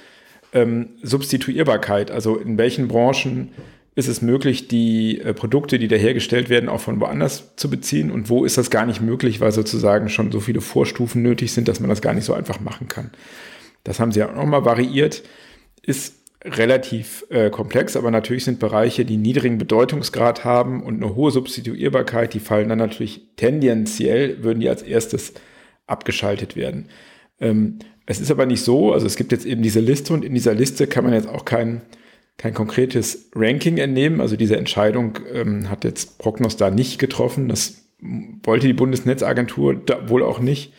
ähm, 0.53 0.91
Substituierbarkeit, 1.03 2.11
also 2.11 2.37
in 2.37 2.57
welchen 2.57 2.87
Branchen 2.87 3.51
ist 3.95 4.09
es 4.09 4.23
möglich, 4.23 4.69
die 4.69 5.21
äh, 5.21 5.35
Produkte, 5.35 5.79
die 5.79 5.89
da 5.89 5.97
hergestellt 5.97 6.49
werden, 6.49 6.69
auch 6.69 6.81
von 6.81 7.01
woanders 7.01 7.57
zu 7.57 7.69
beziehen 7.69 8.11
und 8.11 8.31
wo 8.31 8.45
ist 8.45 8.57
das 8.57 8.71
gar 8.71 8.87
nicht 8.87 9.01
möglich, 9.01 9.41
weil 9.41 9.53
sozusagen 9.53 10.09
schon 10.09 10.31
so 10.31 10.41
viele 10.41 10.61
Vorstufen 10.61 11.21
nötig 11.23 11.53
sind, 11.53 11.69
dass 11.69 11.81
man 11.81 11.91
das 11.91 12.01
gar 12.01 12.15
nicht 12.15 12.25
so 12.25 12.33
einfach 12.33 12.61
machen 12.61 12.89
kann. 12.89 13.11
Das 13.85 13.99
haben 13.99 14.13
sie 14.13 14.23
auch 14.23 14.35
nochmal 14.35 14.65
variiert, 14.65 15.25
ist 15.83 16.22
relativ 16.45 17.25
äh, 17.31 17.51
komplex, 17.51 17.97
aber 17.97 18.11
natürlich 18.11 18.45
sind 18.45 18.59
Bereiche, 18.59 19.05
die 19.05 19.17
niedrigen 19.17 19.59
Bedeutungsgrad 19.59 20.45
haben 20.45 20.83
und 20.83 21.03
eine 21.03 21.15
hohe 21.15 21.31
Substituierbarkeit, 21.31 22.35
die 22.35 22.41
fallen 22.41 22.69
dann 22.69 22.79
natürlich 22.79 23.29
tendenziell, 23.37 24.43
würden 24.43 24.61
die 24.61 24.69
als 24.69 24.83
erstes 24.83 25.35
abgeschaltet 25.87 26.57
werden. 26.57 26.89
Ähm, 27.41 27.79
es 28.07 28.21
ist 28.21 28.31
aber 28.31 28.47
nicht 28.47 28.63
so, 28.63 28.93
also 28.93 29.07
es 29.07 29.17
gibt 29.17 29.33
jetzt 29.33 29.47
eben 29.47 29.63
diese 29.63 29.81
Liste 29.81 30.13
und 30.13 30.25
in 30.25 30.35
dieser 30.35 30.55
Liste 30.55 30.87
kann 30.87 31.05
man 31.05 31.13
jetzt 31.13 31.29
auch 31.29 31.45
kein, 31.45 31.83
kein 32.37 32.55
konkretes 32.55 33.31
Ranking 33.35 33.79
entnehmen. 33.79 34.21
Also 34.21 34.37
diese 34.37 34.57
Entscheidung 34.57 35.19
ähm, 35.33 35.71
hat 35.71 35.85
jetzt 35.85 36.19
Prognos 36.19 36.57
da 36.57 36.71
nicht 36.71 36.99
getroffen. 36.99 37.49
Das 37.49 37.85
wollte 38.43 38.67
die 38.67 38.73
Bundesnetzagentur 38.73 39.83
wohl 40.09 40.25
auch 40.25 40.41
nicht. 40.41 40.73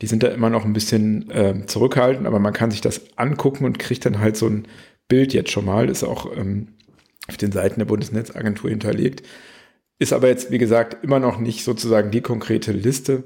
Die 0.00 0.06
sind 0.06 0.22
da 0.22 0.28
immer 0.28 0.50
noch 0.50 0.64
ein 0.64 0.72
bisschen 0.72 1.30
äh, 1.30 1.66
zurückhaltend, 1.66 2.26
aber 2.26 2.38
man 2.38 2.52
kann 2.52 2.70
sich 2.70 2.80
das 2.80 3.16
angucken 3.16 3.64
und 3.64 3.78
kriegt 3.78 4.04
dann 4.04 4.20
halt 4.20 4.36
so 4.36 4.48
ein 4.48 4.66
Bild 5.12 5.34
jetzt 5.34 5.50
schon 5.50 5.66
mal. 5.66 5.90
Ist 5.90 6.04
auch 6.04 6.34
ähm, 6.34 6.68
auf 7.28 7.36
den 7.36 7.52
Seiten 7.52 7.80
der 7.80 7.84
Bundesnetzagentur 7.84 8.70
hinterlegt. 8.70 9.22
Ist 9.98 10.14
aber 10.14 10.28
jetzt, 10.28 10.50
wie 10.50 10.56
gesagt, 10.56 11.04
immer 11.04 11.18
noch 11.18 11.38
nicht 11.38 11.64
sozusagen 11.64 12.10
die 12.10 12.22
konkrete 12.22 12.72
Liste. 12.72 13.24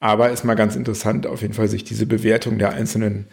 Aber 0.00 0.30
ist 0.30 0.46
mal 0.46 0.54
ganz 0.54 0.74
interessant, 0.74 1.26
auf 1.26 1.42
jeden 1.42 1.52
Fall 1.52 1.68
sich 1.68 1.84
diese 1.84 2.06
Bewertung 2.06 2.58
der 2.58 2.72
einzelnen 2.72 3.26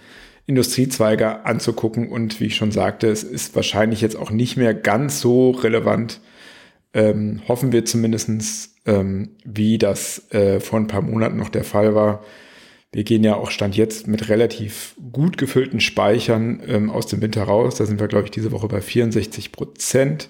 Industriezweige 0.45 1.45
anzugucken. 1.45 2.09
Und 2.09 2.41
wie 2.41 2.47
ich 2.47 2.57
schon 2.57 2.73
sagte, 2.73 3.07
es 3.07 3.23
ist 3.23 3.55
wahrscheinlich 3.55 4.01
jetzt 4.01 4.17
auch 4.17 4.29
nicht 4.29 4.57
mehr 4.57 4.73
ganz 4.73 5.21
so 5.21 5.51
relevant, 5.51 6.19
ähm, 6.93 7.43
hoffen 7.47 7.71
wir 7.71 7.85
zumindestens, 7.85 8.75
ähm, 8.85 9.29
wie 9.45 9.77
das 9.77 10.29
äh, 10.33 10.59
vor 10.59 10.79
ein 10.79 10.87
paar 10.87 11.01
Monaten 11.01 11.37
noch 11.37 11.49
der 11.49 11.63
Fall 11.63 11.95
war. 11.95 12.25
Wir 12.95 13.03
gehen 13.03 13.25
ja 13.25 13.35
auch 13.35 13.51
Stand 13.51 13.75
jetzt 13.75 14.07
mit 14.07 14.29
relativ 14.29 14.95
gut 15.11 15.37
gefüllten 15.37 15.81
Speichern 15.81 16.61
ähm, 16.65 16.89
aus 16.89 17.07
dem 17.07 17.21
Winter 17.21 17.43
raus. 17.43 17.75
Da 17.75 17.85
sind 17.85 17.99
wir, 17.99 18.07
glaube 18.07 18.23
ich, 18.23 18.31
diese 18.31 18.53
Woche 18.53 18.69
bei 18.69 18.79
64 18.79 19.51
Prozent. 19.51 20.29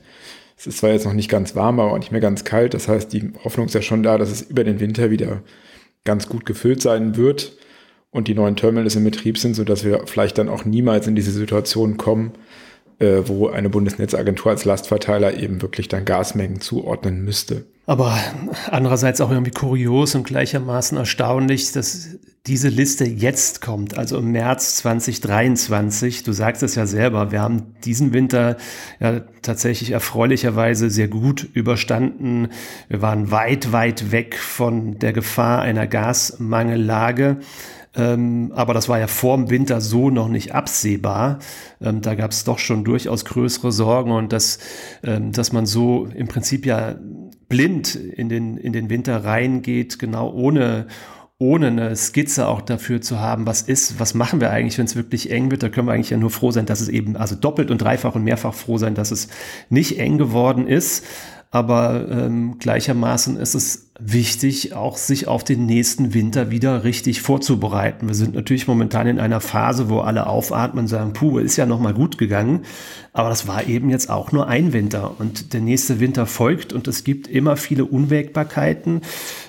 Es 0.57 0.65
ist 0.65 0.79
zwar 0.79 0.89
jetzt 0.89 1.05
noch 1.05 1.13
nicht 1.13 1.29
ganz 1.29 1.55
warm, 1.55 1.79
aber 1.79 1.91
auch 1.91 1.99
nicht 1.99 2.11
mehr 2.11 2.21
ganz 2.21 2.43
kalt. 2.43 2.73
Das 2.73 2.87
heißt, 2.87 3.13
die 3.13 3.33
Hoffnung 3.43 3.67
ist 3.67 3.75
ja 3.75 3.83
schon 3.83 4.01
da, 4.01 4.17
dass 4.17 4.31
es 4.31 4.41
über 4.41 4.63
den 4.63 4.79
Winter 4.79 5.11
wieder 5.11 5.43
ganz 6.05 6.27
gut 6.27 6.47
gefüllt 6.47 6.81
sein 6.81 7.17
wird 7.17 7.55
und 8.09 8.27
die 8.27 8.33
neuen 8.33 8.55
Terminals 8.55 8.95
in 8.95 9.03
Betrieb 9.03 9.37
sind, 9.37 9.53
sodass 9.53 9.83
wir 9.83 10.07
vielleicht 10.07 10.39
dann 10.39 10.49
auch 10.49 10.65
niemals 10.65 11.05
in 11.05 11.15
diese 11.15 11.33
Situation 11.33 11.97
kommen, 11.97 12.31
äh, 12.97 13.21
wo 13.25 13.47
eine 13.47 13.69
Bundesnetzagentur 13.69 14.51
als 14.51 14.65
Lastverteiler 14.65 15.37
eben 15.37 15.61
wirklich 15.61 15.87
dann 15.87 16.03
Gasmengen 16.03 16.61
zuordnen 16.61 17.23
müsste. 17.23 17.67
Aber 17.85 18.17
andererseits 18.71 19.21
auch 19.21 19.29
irgendwie 19.29 19.51
kurios 19.51 20.15
und 20.15 20.23
gleichermaßen 20.23 20.97
erstaunlich, 20.97 21.71
dass 21.71 22.17
diese 22.47 22.69
Liste 22.69 23.05
jetzt 23.05 23.61
kommt, 23.61 23.97
also 23.97 24.19
im 24.19 24.31
März 24.31 24.75
2023. 24.77 26.23
Du 26.23 26.31
sagst 26.31 26.61
es 26.61 26.75
ja 26.75 26.85
selber, 26.85 27.31
wir 27.31 27.41
haben 27.41 27.73
diesen 27.83 28.13
Winter 28.13 28.57
ja 28.99 29.21
tatsächlich 29.41 29.91
erfreulicherweise 29.91 30.91
sehr 30.91 31.07
gut 31.07 31.43
überstanden. 31.53 32.49
Wir 32.87 33.01
waren 33.01 33.31
weit, 33.31 33.71
weit 33.71 34.11
weg 34.11 34.37
von 34.37 34.99
der 34.99 35.11
Gefahr 35.11 35.61
einer 35.61 35.87
Gasmangellage. 35.87 37.37
Ähm, 37.95 38.51
aber 38.53 38.73
das 38.73 38.89
war 38.89 38.99
ja 38.99 39.07
vor 39.07 39.37
dem 39.37 39.49
Winter 39.49 39.81
so 39.81 40.11
noch 40.11 40.27
nicht 40.27 40.53
absehbar. 40.53 41.39
Ähm, 41.81 42.01
da 42.01 42.13
gab 42.13 42.31
es 42.31 42.43
doch 42.43 42.59
schon 42.59 42.83
durchaus 42.83 43.25
größere 43.25 43.71
Sorgen 43.71 44.11
und 44.11 44.33
dass, 44.33 44.59
ähm, 45.01 45.31
dass 45.31 45.51
man 45.51 45.65
so 45.65 46.05
im 46.13 46.27
Prinzip 46.27 46.65
ja 46.65 46.95
blind 47.47 47.95
in 47.95 48.29
den, 48.29 48.57
in 48.57 48.73
den 48.73 48.89
Winter 48.89 49.23
reingeht, 49.23 49.97
genau 49.97 50.31
ohne, 50.31 50.87
ohne 51.37 51.67
eine 51.67 51.95
Skizze 51.95 52.47
auch 52.47 52.61
dafür 52.61 53.01
zu 53.01 53.19
haben, 53.19 53.45
was 53.45 53.61
ist, 53.61 53.99
was 53.99 54.13
machen 54.13 54.39
wir 54.39 54.51
eigentlich, 54.51 54.77
wenn 54.77 54.85
es 54.85 54.95
wirklich 54.95 55.31
eng 55.31 55.51
wird, 55.51 55.63
da 55.63 55.69
können 55.69 55.87
wir 55.87 55.93
eigentlich 55.93 56.11
ja 56.11 56.17
nur 56.17 56.29
froh 56.29 56.51
sein, 56.51 56.65
dass 56.65 56.79
es 56.79 56.87
eben, 56.87 57.17
also 57.17 57.35
doppelt 57.35 57.71
und 57.71 57.79
dreifach 57.79 58.15
und 58.15 58.23
mehrfach 58.23 58.53
froh 58.53 58.77
sein, 58.77 58.95
dass 58.95 59.11
es 59.11 59.27
nicht 59.69 59.99
eng 59.99 60.17
geworden 60.17 60.67
ist. 60.67 61.05
Aber 61.51 62.07
ähm, 62.09 62.57
gleichermaßen 62.59 63.37
ist 63.37 63.53
es 63.53 63.84
wichtig, 63.97 64.73
auch 64.73 64.97
sich 64.97 65.27
auf 65.27 65.45
den 65.45 65.65
nächsten 65.65 66.13
Winter 66.13 66.51
wieder 66.51 66.83
richtig 66.83 67.21
vorzubereiten. 67.21 68.07
Wir 68.07 68.15
sind 68.15 68.35
natürlich 68.35 68.67
momentan 68.67 69.07
in 69.07 69.19
einer 69.19 69.39
Phase, 69.39 69.89
wo 69.89 69.99
alle 69.99 70.27
aufatmen 70.27 70.83
und 70.83 70.87
sagen, 70.89 71.13
puh, 71.13 71.39
ist 71.39 71.55
ja 71.55 71.65
noch 71.65 71.79
mal 71.79 71.93
gut 71.93 72.17
gegangen. 72.17 72.63
Aber 73.13 73.29
das 73.29 73.47
war 73.47 73.65
eben 73.67 73.89
jetzt 73.89 74.09
auch 74.09 74.33
nur 74.33 74.47
ein 74.49 74.73
Winter 74.73 75.15
und 75.19 75.53
der 75.53 75.61
nächste 75.61 76.01
Winter 76.01 76.25
folgt 76.25 76.73
und 76.73 76.89
es 76.89 77.05
gibt 77.05 77.27
immer 77.27 77.55
viele 77.55 77.85
Unwägbarkeiten. 77.85 79.01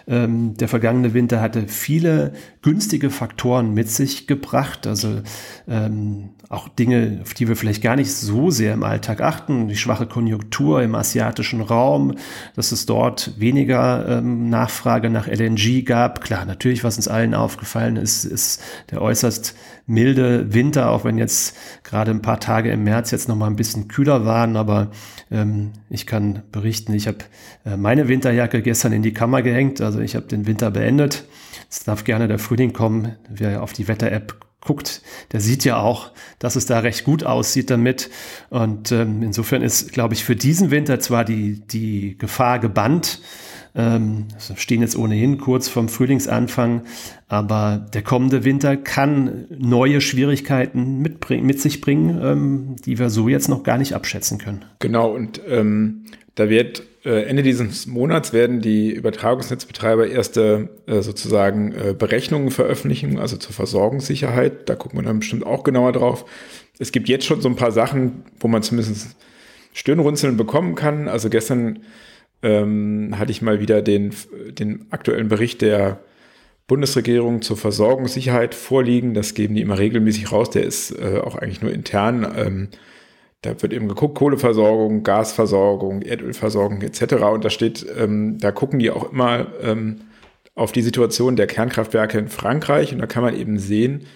Ähm, 0.06 0.56
der 0.56 0.68
vergangene 0.68 1.14
Winter 1.14 1.40
hatte 1.40 1.66
viele 1.66 2.32
günstige 2.62 3.10
Faktoren 3.10 3.74
mit 3.74 3.90
sich 3.90 4.28
gebracht, 4.28 4.86
also 4.86 5.22
ähm, 5.66 6.30
auch 6.48 6.68
Dinge, 6.68 7.18
auf 7.22 7.34
die 7.34 7.48
wir 7.48 7.56
vielleicht 7.56 7.82
gar 7.82 7.96
nicht 7.96 8.12
so 8.12 8.50
sehr 8.50 8.72
im 8.74 8.84
Alltag 8.84 9.20
achten. 9.20 9.66
Die 9.66 9.76
schwache 9.76 10.06
Konjunktur 10.06 10.82
im 10.82 10.94
asiatischen 10.94 11.60
Raum, 11.60 12.14
dass 12.54 12.70
es 12.70 12.86
dort 12.86 13.32
weniger 13.40 14.06
ähm, 14.08 14.35
Nachfrage 14.48 15.10
nach 15.10 15.26
LNG 15.26 15.84
gab. 15.84 16.20
Klar, 16.22 16.44
natürlich, 16.44 16.84
was 16.84 16.96
uns 16.96 17.08
allen 17.08 17.34
aufgefallen 17.34 17.96
ist, 17.96 18.24
ist 18.24 18.62
der 18.90 19.02
äußerst 19.02 19.54
milde 19.86 20.52
Winter, 20.52 20.90
auch 20.90 21.04
wenn 21.04 21.18
jetzt 21.18 21.56
gerade 21.84 22.10
ein 22.10 22.22
paar 22.22 22.40
Tage 22.40 22.70
im 22.70 22.84
März 22.84 23.10
jetzt 23.10 23.28
noch 23.28 23.36
mal 23.36 23.46
ein 23.46 23.56
bisschen 23.56 23.88
kühler 23.88 24.24
waren. 24.24 24.56
Aber 24.56 24.90
ähm, 25.30 25.72
ich 25.90 26.06
kann 26.06 26.42
berichten, 26.52 26.94
ich 26.94 27.06
habe 27.06 27.18
äh, 27.64 27.76
meine 27.76 28.08
Winterjacke 28.08 28.62
gestern 28.62 28.92
in 28.92 29.02
die 29.02 29.12
Kammer 29.14 29.42
gehängt. 29.42 29.80
Also 29.80 30.00
ich 30.00 30.16
habe 30.16 30.26
den 30.26 30.46
Winter 30.46 30.70
beendet. 30.70 31.24
Es 31.70 31.84
darf 31.84 32.04
gerne 32.04 32.28
der 32.28 32.38
Frühling 32.38 32.72
kommen. 32.72 33.16
Wer 33.28 33.62
auf 33.62 33.72
die 33.72 33.88
Wetter-App 33.88 34.46
guckt, 34.66 35.02
der 35.32 35.40
sieht 35.40 35.64
ja 35.64 35.78
auch, 35.78 36.10
dass 36.38 36.56
es 36.56 36.66
da 36.66 36.80
recht 36.80 37.04
gut 37.04 37.24
aussieht 37.24 37.70
damit. 37.70 38.10
Und 38.50 38.92
ähm, 38.92 39.22
insofern 39.22 39.62
ist, 39.62 39.92
glaube 39.92 40.14
ich, 40.14 40.24
für 40.24 40.36
diesen 40.36 40.70
Winter 40.70 41.00
zwar 41.00 41.24
die, 41.24 41.60
die 41.66 42.18
Gefahr 42.18 42.58
gebannt, 42.58 43.20
ähm, 43.76 44.26
stehen 44.56 44.80
jetzt 44.80 44.96
ohnehin 44.96 45.38
kurz 45.38 45.68
vom 45.68 45.88
Frühlingsanfang, 45.88 46.82
aber 47.28 47.86
der 47.92 48.02
kommende 48.02 48.44
Winter 48.44 48.76
kann 48.76 49.46
neue 49.50 50.00
Schwierigkeiten 50.00 51.02
mitbringen, 51.02 51.46
mit 51.46 51.60
sich 51.60 51.80
bringen, 51.80 52.18
ähm, 52.22 52.76
die 52.84 52.98
wir 52.98 53.10
so 53.10 53.28
jetzt 53.28 53.48
noch 53.48 53.62
gar 53.62 53.78
nicht 53.78 53.92
abschätzen 53.92 54.38
können. 54.38 54.64
Genau, 54.78 55.14
und 55.14 55.40
ähm, 55.46 56.06
da 56.34 56.48
wird 56.48 56.82
äh, 57.04 57.24
Ende 57.24 57.42
dieses 57.42 57.86
Monats 57.86 58.32
werden 58.32 58.60
die 58.60 58.90
Übertragungsnetzbetreiber 58.90 60.08
erste 60.08 60.70
äh, 60.86 61.02
sozusagen 61.02 61.72
äh, 61.72 61.94
Berechnungen 61.96 62.50
veröffentlichen, 62.50 63.18
also 63.18 63.36
zur 63.36 63.52
Versorgungssicherheit. 63.52 64.68
Da 64.68 64.74
gucken 64.74 64.98
wir 64.98 65.04
dann 65.04 65.20
bestimmt 65.20 65.46
auch 65.46 65.64
genauer 65.64 65.92
drauf. 65.92 66.24
Es 66.78 66.92
gibt 66.92 67.08
jetzt 67.08 67.24
schon 67.24 67.40
so 67.40 67.48
ein 67.48 67.56
paar 67.56 67.72
Sachen, 67.72 68.24
wo 68.40 68.48
man 68.48 68.62
zumindest 68.62 69.16
Stirnrunzeln 69.72 70.36
bekommen 70.36 70.74
kann. 70.74 71.08
Also 71.08 71.30
gestern 71.30 71.80
ähm, 72.46 73.18
hatte 73.18 73.32
ich 73.32 73.42
mal 73.42 73.60
wieder 73.60 73.82
den, 73.82 74.14
den 74.50 74.86
aktuellen 74.90 75.28
Bericht 75.28 75.62
der 75.62 75.98
Bundesregierung 76.68 77.42
zur 77.42 77.56
Versorgungssicherheit 77.56 78.54
vorliegen. 78.54 79.14
Das 79.14 79.34
geben 79.34 79.54
die 79.54 79.62
immer 79.62 79.78
regelmäßig 79.78 80.30
raus. 80.30 80.50
Der 80.50 80.62
ist 80.62 80.92
äh, 80.92 81.18
auch 81.18 81.34
eigentlich 81.34 81.60
nur 81.60 81.72
intern. 81.72 82.26
Ähm, 82.36 82.68
da 83.42 83.60
wird 83.60 83.72
eben 83.72 83.88
geguckt, 83.88 84.16
Kohleversorgung, 84.16 85.02
Gasversorgung, 85.02 86.02
Erdölversorgung 86.02 86.82
etc. 86.82 87.14
Und 87.32 87.44
da 87.44 87.50
steht, 87.50 87.84
ähm, 87.98 88.38
da 88.38 88.52
gucken 88.52 88.78
die 88.78 88.90
auch 88.90 89.12
immer 89.12 89.48
ähm, 89.62 90.02
auf 90.54 90.72
die 90.72 90.82
Situation 90.82 91.36
der 91.36 91.46
Kernkraftwerke 91.48 92.18
in 92.18 92.28
Frankreich. 92.28 92.92
Und 92.92 93.00
da 93.00 93.06
kann 93.06 93.22
man 93.22 93.36
eben 93.36 93.58
sehen, 93.58 94.06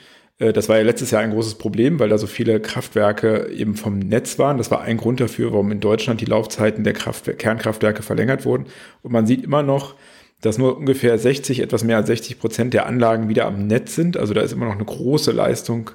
das 0.41 0.71
war 0.71 0.79
ja 0.79 0.83
letztes 0.83 1.11
Jahr 1.11 1.21
ein 1.21 1.33
großes 1.33 1.57
Problem, 1.57 1.99
weil 1.99 2.09
da 2.09 2.17
so 2.17 2.27
viele 2.27 2.61
Kraftwerke 2.61 3.51
eben 3.51 3.75
vom 3.75 3.99
Netz 3.99 4.39
waren. 4.39 4.57
Das 4.57 4.71
war 4.71 4.81
ein 4.81 4.97
Grund 4.97 5.21
dafür, 5.21 5.53
warum 5.53 5.71
in 5.71 5.81
Deutschland 5.81 6.23
die 6.23 6.27
Laufzeiten 6.27 6.83
der 6.83 6.95
Kraftwer 6.95 7.35
Kernkraftwerke 7.35 8.03
verlängert 8.03 8.47
wurden. 8.47 8.65
Und 9.03 9.13
man 9.13 9.27
sieht 9.27 9.45
immer 9.45 9.63
noch, 9.63 9.97
dass 10.41 10.57
nur 10.57 10.79
ungefähr 10.79 11.19
60, 11.19 11.61
etwas 11.61 11.85
mehr 11.85 11.99
als 11.99 12.07
60 12.07 12.39
Prozent 12.39 12.73
der 12.73 12.87
Anlagen 12.87 13.29
wieder 13.29 13.45
am 13.47 13.67
Netz 13.67 13.95
sind. 13.95 14.17
Also 14.17 14.33
da 14.33 14.41
ist 14.41 14.53
immer 14.53 14.65
noch 14.65 14.75
eine 14.75 14.85
große 14.85 15.33
Leistung 15.33 15.91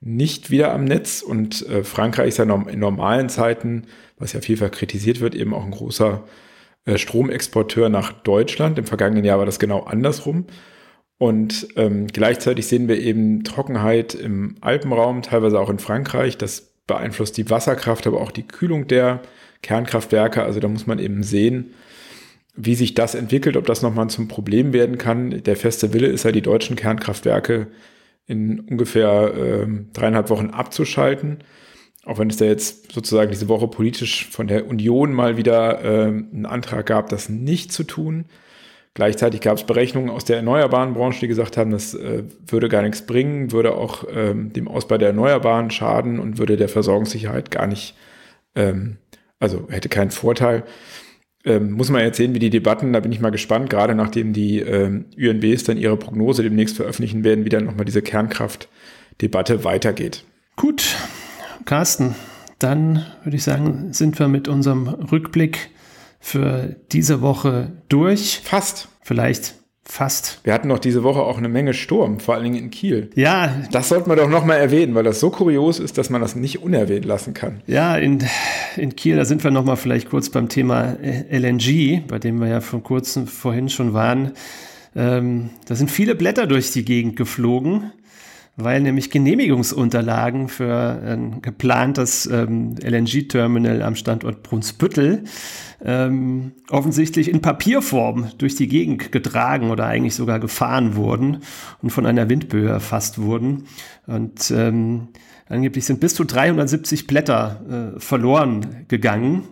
nicht 0.00 0.50
wieder 0.50 0.74
am 0.74 0.84
Netz. 0.84 1.22
Und 1.22 1.66
äh, 1.68 1.82
Frankreich 1.82 2.28
ist 2.28 2.38
ja 2.38 2.44
in 2.44 2.78
normalen 2.78 3.30
Zeiten, 3.30 3.84
was 4.18 4.34
ja 4.34 4.40
vielfach 4.40 4.70
kritisiert 4.70 5.20
wird, 5.20 5.34
eben 5.34 5.54
auch 5.54 5.64
ein 5.64 5.70
großer 5.70 6.24
äh, 6.84 6.98
Stromexporteur 6.98 7.88
nach 7.88 8.12
Deutschland. 8.12 8.78
Im 8.78 8.84
vergangenen 8.84 9.24
Jahr 9.24 9.38
war 9.38 9.46
das 9.46 9.58
genau 9.58 9.84
andersrum. 9.84 10.46
Und 11.18 11.68
ähm, 11.76 12.08
gleichzeitig 12.08 12.66
sehen 12.66 12.88
wir 12.88 13.00
eben 13.00 13.42
Trockenheit 13.42 14.14
im 14.14 14.56
Alpenraum, 14.60 15.22
teilweise 15.22 15.58
auch 15.58 15.70
in 15.70 15.78
Frankreich. 15.78 16.36
Das 16.36 16.72
beeinflusst 16.86 17.36
die 17.36 17.48
Wasserkraft, 17.48 18.06
aber 18.06 18.20
auch 18.20 18.30
die 18.30 18.46
Kühlung 18.46 18.86
der 18.86 19.22
Kernkraftwerke. 19.62 20.42
Also 20.42 20.60
da 20.60 20.68
muss 20.68 20.86
man 20.86 20.98
eben 20.98 21.22
sehen, 21.22 21.72
wie 22.54 22.74
sich 22.74 22.94
das 22.94 23.14
entwickelt, 23.14 23.56
ob 23.56 23.66
das 23.66 23.82
nochmal 23.82 24.08
zum 24.08 24.28
Problem 24.28 24.72
werden 24.72 24.98
kann. 24.98 25.42
Der 25.42 25.56
feste 25.56 25.92
Wille 25.92 26.06
ist 26.06 26.24
ja, 26.24 26.32
die 26.32 26.42
deutschen 26.42 26.76
Kernkraftwerke 26.76 27.68
in 28.26 28.60
ungefähr 28.60 29.34
äh, 29.34 29.66
dreieinhalb 29.92 30.30
Wochen 30.30 30.50
abzuschalten. 30.50 31.38
Auch 32.04 32.18
wenn 32.18 32.30
es 32.30 32.36
da 32.36 32.44
jetzt 32.44 32.92
sozusagen 32.92 33.30
diese 33.30 33.48
Woche 33.48 33.68
politisch 33.68 34.28
von 34.30 34.46
der 34.46 34.68
Union 34.68 35.12
mal 35.12 35.36
wieder 35.36 35.82
äh, 35.82 36.06
einen 36.06 36.46
Antrag 36.46 36.86
gab, 36.86 37.08
das 37.08 37.28
nicht 37.28 37.72
zu 37.72 37.84
tun. 37.84 38.26
Gleichzeitig 38.96 39.42
gab 39.42 39.58
es 39.58 39.64
Berechnungen 39.64 40.08
aus 40.08 40.24
der 40.24 40.36
erneuerbaren 40.36 40.94
Branche, 40.94 41.20
die 41.20 41.28
gesagt 41.28 41.58
haben, 41.58 41.70
das 41.70 41.92
äh, 41.92 42.22
würde 42.46 42.70
gar 42.70 42.80
nichts 42.80 43.02
bringen, 43.02 43.52
würde 43.52 43.74
auch 43.74 44.04
ähm, 44.10 44.54
dem 44.54 44.68
Ausbau 44.68 44.96
der 44.96 45.08
Erneuerbaren 45.08 45.70
schaden 45.70 46.18
und 46.18 46.38
würde 46.38 46.56
der 46.56 46.70
Versorgungssicherheit 46.70 47.50
gar 47.50 47.66
nicht, 47.66 47.94
ähm, 48.54 48.96
also 49.38 49.68
hätte 49.68 49.90
keinen 49.90 50.12
Vorteil. 50.12 50.62
Ähm, 51.44 51.72
muss 51.72 51.90
man 51.90 52.00
jetzt 52.00 52.16
sehen, 52.16 52.34
wie 52.34 52.38
die 52.38 52.48
Debatten, 52.48 52.94
da 52.94 53.00
bin 53.00 53.12
ich 53.12 53.20
mal 53.20 53.28
gespannt, 53.28 53.68
gerade 53.68 53.94
nachdem 53.94 54.32
die 54.32 54.60
ähm, 54.60 55.04
UNBs 55.14 55.64
dann 55.64 55.76
ihre 55.76 55.98
Prognose 55.98 56.42
demnächst 56.42 56.76
veröffentlichen 56.76 57.22
werden, 57.22 57.44
wie 57.44 57.50
dann 57.50 57.66
nochmal 57.66 57.84
diese 57.84 58.00
Kernkraftdebatte 58.00 59.62
weitergeht. 59.62 60.24
Gut, 60.56 60.96
Carsten, 61.66 62.14
dann 62.58 63.04
würde 63.24 63.36
ich 63.36 63.44
sagen, 63.44 63.92
sind 63.92 64.18
wir 64.18 64.28
mit 64.28 64.48
unserem 64.48 64.88
Rückblick 64.88 65.68
für 66.26 66.74
diese 66.90 67.20
Woche 67.20 67.70
durch. 67.88 68.40
Fast. 68.42 68.88
Vielleicht 69.00 69.54
fast. 69.84 70.40
Wir 70.42 70.52
hatten 70.52 70.66
noch 70.66 70.80
diese 70.80 71.04
Woche 71.04 71.20
auch 71.20 71.38
eine 71.38 71.48
Menge 71.48 71.72
Sturm, 71.72 72.18
vor 72.18 72.34
allen 72.34 72.42
Dingen 72.42 72.56
in 72.56 72.70
Kiel. 72.70 73.10
Ja. 73.14 73.62
Das 73.70 73.88
sollte 73.88 74.08
man 74.08 74.18
doch 74.18 74.28
nochmal 74.28 74.58
erwähnen, 74.58 74.96
weil 74.96 75.04
das 75.04 75.20
so 75.20 75.30
kurios 75.30 75.78
ist, 75.78 75.96
dass 75.98 76.10
man 76.10 76.20
das 76.20 76.34
nicht 76.34 76.64
unerwähnt 76.64 77.04
lassen 77.04 77.32
kann. 77.32 77.60
Ja, 77.68 77.96
in, 77.96 78.24
in 78.76 78.96
Kiel, 78.96 79.14
da 79.14 79.24
sind 79.24 79.44
wir 79.44 79.52
nochmal 79.52 79.76
vielleicht 79.76 80.10
kurz 80.10 80.28
beim 80.28 80.48
Thema 80.48 80.96
LNG, 81.30 82.02
bei 82.08 82.18
dem 82.18 82.40
wir 82.40 82.48
ja 82.48 82.60
vor 82.60 82.82
kurzem 82.82 83.28
vorhin 83.28 83.68
schon 83.68 83.94
waren. 83.94 84.32
Ähm, 84.96 85.50
da 85.66 85.76
sind 85.76 85.92
viele 85.92 86.16
Blätter 86.16 86.48
durch 86.48 86.72
die 86.72 86.84
Gegend 86.84 87.14
geflogen 87.14 87.92
weil 88.56 88.80
nämlich 88.80 89.10
Genehmigungsunterlagen 89.10 90.48
für 90.48 91.00
ein 91.04 91.42
geplantes 91.42 92.26
ähm, 92.26 92.74
LNG-Terminal 92.82 93.82
am 93.82 93.94
Standort 93.94 94.42
Brunsbüttel 94.42 95.24
ähm, 95.84 96.52
offensichtlich 96.70 97.28
in 97.28 97.42
Papierform 97.42 98.30
durch 98.38 98.54
die 98.54 98.68
Gegend 98.68 99.12
getragen 99.12 99.70
oder 99.70 99.86
eigentlich 99.86 100.14
sogar 100.14 100.40
gefahren 100.40 100.96
wurden 100.96 101.38
und 101.82 101.90
von 101.90 102.06
einer 102.06 102.28
Windböe 102.28 102.68
erfasst 102.68 103.18
wurden. 103.18 103.64
Und 104.06 104.50
ähm, 104.50 105.08
angeblich 105.48 105.84
sind 105.84 106.00
bis 106.00 106.14
zu 106.14 106.24
370 106.24 107.06
Blätter 107.06 107.94
äh, 107.96 108.00
verloren 108.00 108.86
gegangen. 108.88 109.44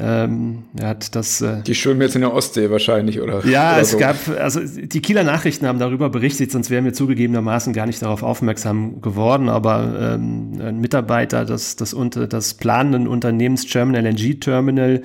Ähm, 0.00 0.64
er 0.78 0.88
hat 0.88 1.16
das. 1.16 1.40
Äh, 1.40 1.62
die 1.62 1.74
schwimmen 1.74 2.00
jetzt 2.02 2.14
in 2.14 2.20
der 2.20 2.32
Ostsee 2.32 2.70
wahrscheinlich, 2.70 3.20
oder? 3.20 3.44
Ja, 3.44 3.72
oder 3.72 3.82
es 3.82 3.90
so. 3.90 3.98
gab, 3.98 4.16
also 4.38 4.60
die 4.60 5.00
Kieler 5.00 5.24
Nachrichten 5.24 5.66
haben 5.66 5.80
darüber 5.80 6.08
berichtet, 6.08 6.52
sonst 6.52 6.70
wären 6.70 6.84
wir 6.84 6.92
zugegebenermaßen 6.92 7.72
gar 7.72 7.86
nicht 7.86 8.00
darauf 8.00 8.22
aufmerksam 8.22 9.00
geworden. 9.00 9.48
Aber 9.48 10.14
ähm, 10.14 10.60
ein 10.60 10.80
Mitarbeiter 10.80 11.44
des, 11.44 11.76
des, 11.76 11.94
unter, 11.94 12.28
des 12.28 12.54
planenden 12.54 13.08
Unternehmens 13.08 13.66
German 13.66 14.04
LNG 14.04 14.40
Terminal 14.40 15.02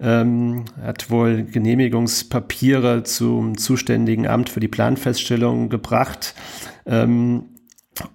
ähm, 0.00 0.66
hat 0.82 1.10
wohl 1.10 1.44
Genehmigungspapiere 1.44 3.04
zum 3.04 3.56
zuständigen 3.56 4.26
Amt 4.26 4.50
für 4.50 4.60
die 4.60 4.68
Planfeststellung 4.68 5.70
gebracht. 5.70 6.34
Ähm, 6.84 7.44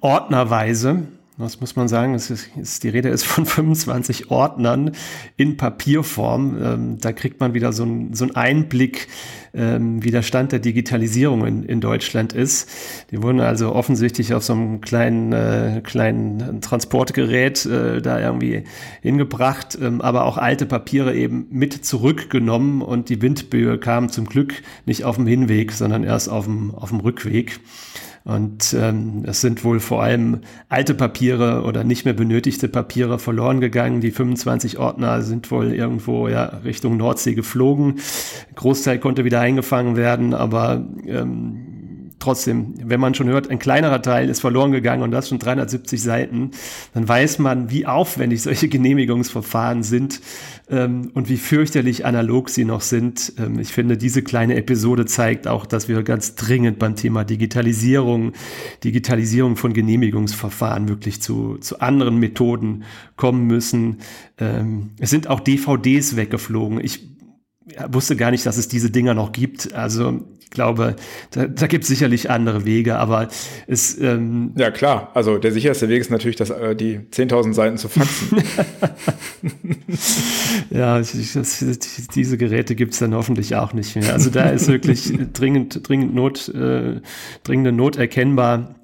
ordnerweise 0.01 1.03
was 1.39 1.61
muss 1.61 1.77
man 1.77 1.87
sagen? 1.87 2.15
Es 2.15 2.29
ist, 2.29 2.83
die 2.83 2.89
Rede 2.89 3.07
ist 3.07 3.25
von 3.25 3.45
25 3.45 4.29
Ordnern 4.29 4.91
in 5.37 5.55
Papierform. 5.55 6.57
Ähm, 6.61 6.97
da 6.99 7.13
kriegt 7.13 7.39
man 7.39 7.53
wieder 7.53 7.71
so, 7.71 7.83
ein, 7.83 8.13
so 8.13 8.25
einen 8.25 8.35
Einblick, 8.35 9.07
ähm, 9.53 10.03
wie 10.03 10.11
der 10.11 10.21
Stand 10.21 10.51
der 10.51 10.59
Digitalisierung 10.59 11.45
in, 11.45 11.63
in, 11.63 11.79
Deutschland 11.79 12.33
ist. 12.33 12.69
Die 13.09 13.23
wurden 13.23 13.39
also 13.39 13.73
offensichtlich 13.73 14.33
auf 14.33 14.43
so 14.43 14.51
einem 14.51 14.81
kleinen, 14.81 15.31
äh, 15.31 15.81
kleinen 15.81 16.59
Transportgerät 16.59 17.65
äh, 17.65 18.01
da 18.01 18.19
irgendwie 18.19 18.65
hingebracht, 19.01 19.77
ähm, 19.81 20.01
aber 20.01 20.25
auch 20.25 20.37
alte 20.37 20.65
Papiere 20.65 21.15
eben 21.15 21.47
mit 21.49 21.85
zurückgenommen 21.85 22.81
und 22.81 23.07
die 23.07 23.21
Windböe 23.21 23.77
kam 23.77 24.09
zum 24.09 24.25
Glück 24.25 24.61
nicht 24.85 25.05
auf 25.05 25.15
dem 25.15 25.25
Hinweg, 25.25 25.71
sondern 25.71 26.03
erst 26.03 26.27
auf 26.27 26.43
dem, 26.45 26.75
auf 26.75 26.89
dem 26.89 26.99
Rückweg. 26.99 27.61
Und 28.23 28.75
ähm, 28.77 29.23
es 29.25 29.41
sind 29.41 29.63
wohl 29.63 29.79
vor 29.79 30.03
allem 30.03 30.41
alte 30.67 30.93
Papiere 30.93 31.63
oder 31.63 31.83
nicht 31.83 32.05
mehr 32.05 32.13
benötigte 32.13 32.67
Papiere 32.67 33.19
verloren 33.19 33.59
gegangen. 33.59 34.01
Die 34.01 34.11
25 34.11 34.77
Ordner 34.77 35.21
sind 35.21 35.49
wohl 35.51 35.73
irgendwo 35.73 36.27
ja, 36.27 36.45
Richtung 36.63 36.97
Nordsee 36.97 37.33
geflogen. 37.33 37.99
Großteil 38.55 38.99
konnte 38.99 39.25
wieder 39.25 39.39
eingefangen 39.39 39.95
werden, 39.95 40.33
aber 40.33 40.85
ähm, 41.07 41.68
trotzdem, 42.19 42.73
wenn 42.83 42.99
man 42.99 43.13
schon 43.15 43.27
hört, 43.27 43.49
ein 43.49 43.59
kleinerer 43.59 44.01
Teil 44.01 44.29
ist 44.29 44.41
verloren 44.41 44.71
gegangen 44.71 45.03
und 45.03 45.11
das 45.11 45.29
schon 45.29 45.39
370 45.39 46.01
Seiten, 46.01 46.51
dann 46.93 47.07
weiß 47.07 47.39
man, 47.39 47.71
wie 47.71 47.85
aufwendig 47.85 48.41
solche 48.41 48.67
Genehmigungsverfahren 48.67 49.83
sind 49.83 50.21
ähm, 50.69 51.11
und 51.13 51.29
wie 51.29 51.37
fürchterlich 51.37 52.05
analog 52.05 52.49
sie 52.49 52.65
noch 52.65 52.81
sind. 52.81 53.33
Ähm, 53.37 53.59
ich 53.59 53.73
finde, 53.73 53.97
diese 53.97 54.21
kleine 54.21 54.55
Episode 54.55 55.05
zeigt 55.05 55.47
auch, 55.47 55.65
dass 55.65 55.87
wir 55.87 56.03
ganz 56.03 56.35
dringend 56.35 56.79
beim 56.79 56.95
Thema 56.95 57.23
Digitalisierung, 57.23 58.33
Digitalisierung 58.83 59.55
von 59.55 59.73
Genehmigungsverfahren 59.73 60.89
wirklich 60.89 61.21
zu, 61.21 61.57
zu 61.57 61.79
anderen 61.79 62.17
Methoden 62.17 62.83
kommen 63.15 63.47
müssen. 63.47 63.99
Ähm, 64.37 64.91
es 64.99 65.09
sind 65.09 65.27
auch 65.27 65.39
DVDs 65.39 66.15
weggeflogen. 66.15 66.83
Ich 66.83 67.09
wusste 67.87 68.15
gar 68.15 68.31
nicht, 68.31 68.45
dass 68.45 68.57
es 68.57 68.67
diese 68.67 68.91
Dinger 68.91 69.13
noch 69.13 69.31
gibt. 69.31 69.73
Also 69.73 70.25
ich 70.49 70.55
glaube, 70.55 70.95
da, 71.29 71.45
da 71.45 71.67
gibt 71.67 71.83
es 71.83 71.89
sicherlich 71.89 72.31
andere 72.31 72.65
Wege, 72.65 72.97
aber 72.97 73.27
es. 73.67 73.95
Ähm 73.99 74.51
ja, 74.57 74.71
klar. 74.71 75.11
Also 75.13 75.37
der 75.37 75.51
sicherste 75.51 75.89
Weg 75.89 76.01
ist 76.01 76.09
natürlich, 76.09 76.37
dass, 76.37 76.49
äh, 76.49 76.75
die 76.75 76.97
10.000 76.97 77.53
Seiten 77.53 77.77
zu 77.77 77.87
faxen. 77.87 78.41
ja, 80.71 80.97
das, 80.97 81.63
diese 82.15 82.37
Geräte 82.39 82.73
gibt 82.73 82.93
es 82.93 82.99
dann 82.99 83.13
hoffentlich 83.13 83.55
auch 83.55 83.73
nicht 83.73 83.95
mehr. 83.95 84.11
Also 84.11 84.31
da 84.31 84.49
ist 84.49 84.67
wirklich 84.67 85.13
dringend, 85.33 85.87
dringend 85.87 86.15
Not, 86.15 86.49
äh, 86.49 86.99
dringende 87.43 87.71
Not 87.71 87.97
erkennbar. 87.97 88.78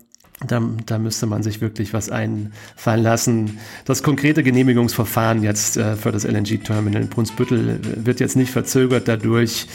Da, 0.46 0.62
da 0.86 1.00
müsste 1.00 1.28
man 1.28 1.44
sich 1.44 1.62
wirklich 1.62 1.94
was 1.94 2.10
einfallen 2.10 3.04
lassen. 3.04 3.60
Das 3.86 4.04
konkrete 4.04 4.44
Genehmigungsverfahren 4.44 5.42
jetzt 5.44 5.78
äh, 5.78 5.96
für 5.96 6.12
das 6.12 6.26
LNG-Terminal 6.26 7.04
in 7.04 7.10
Brunsbüttel 7.10 7.80
wird 8.06 8.20
jetzt 8.20 8.36
nicht 8.36 8.52
verzögert 8.52 9.08
dadurch. 9.08 9.68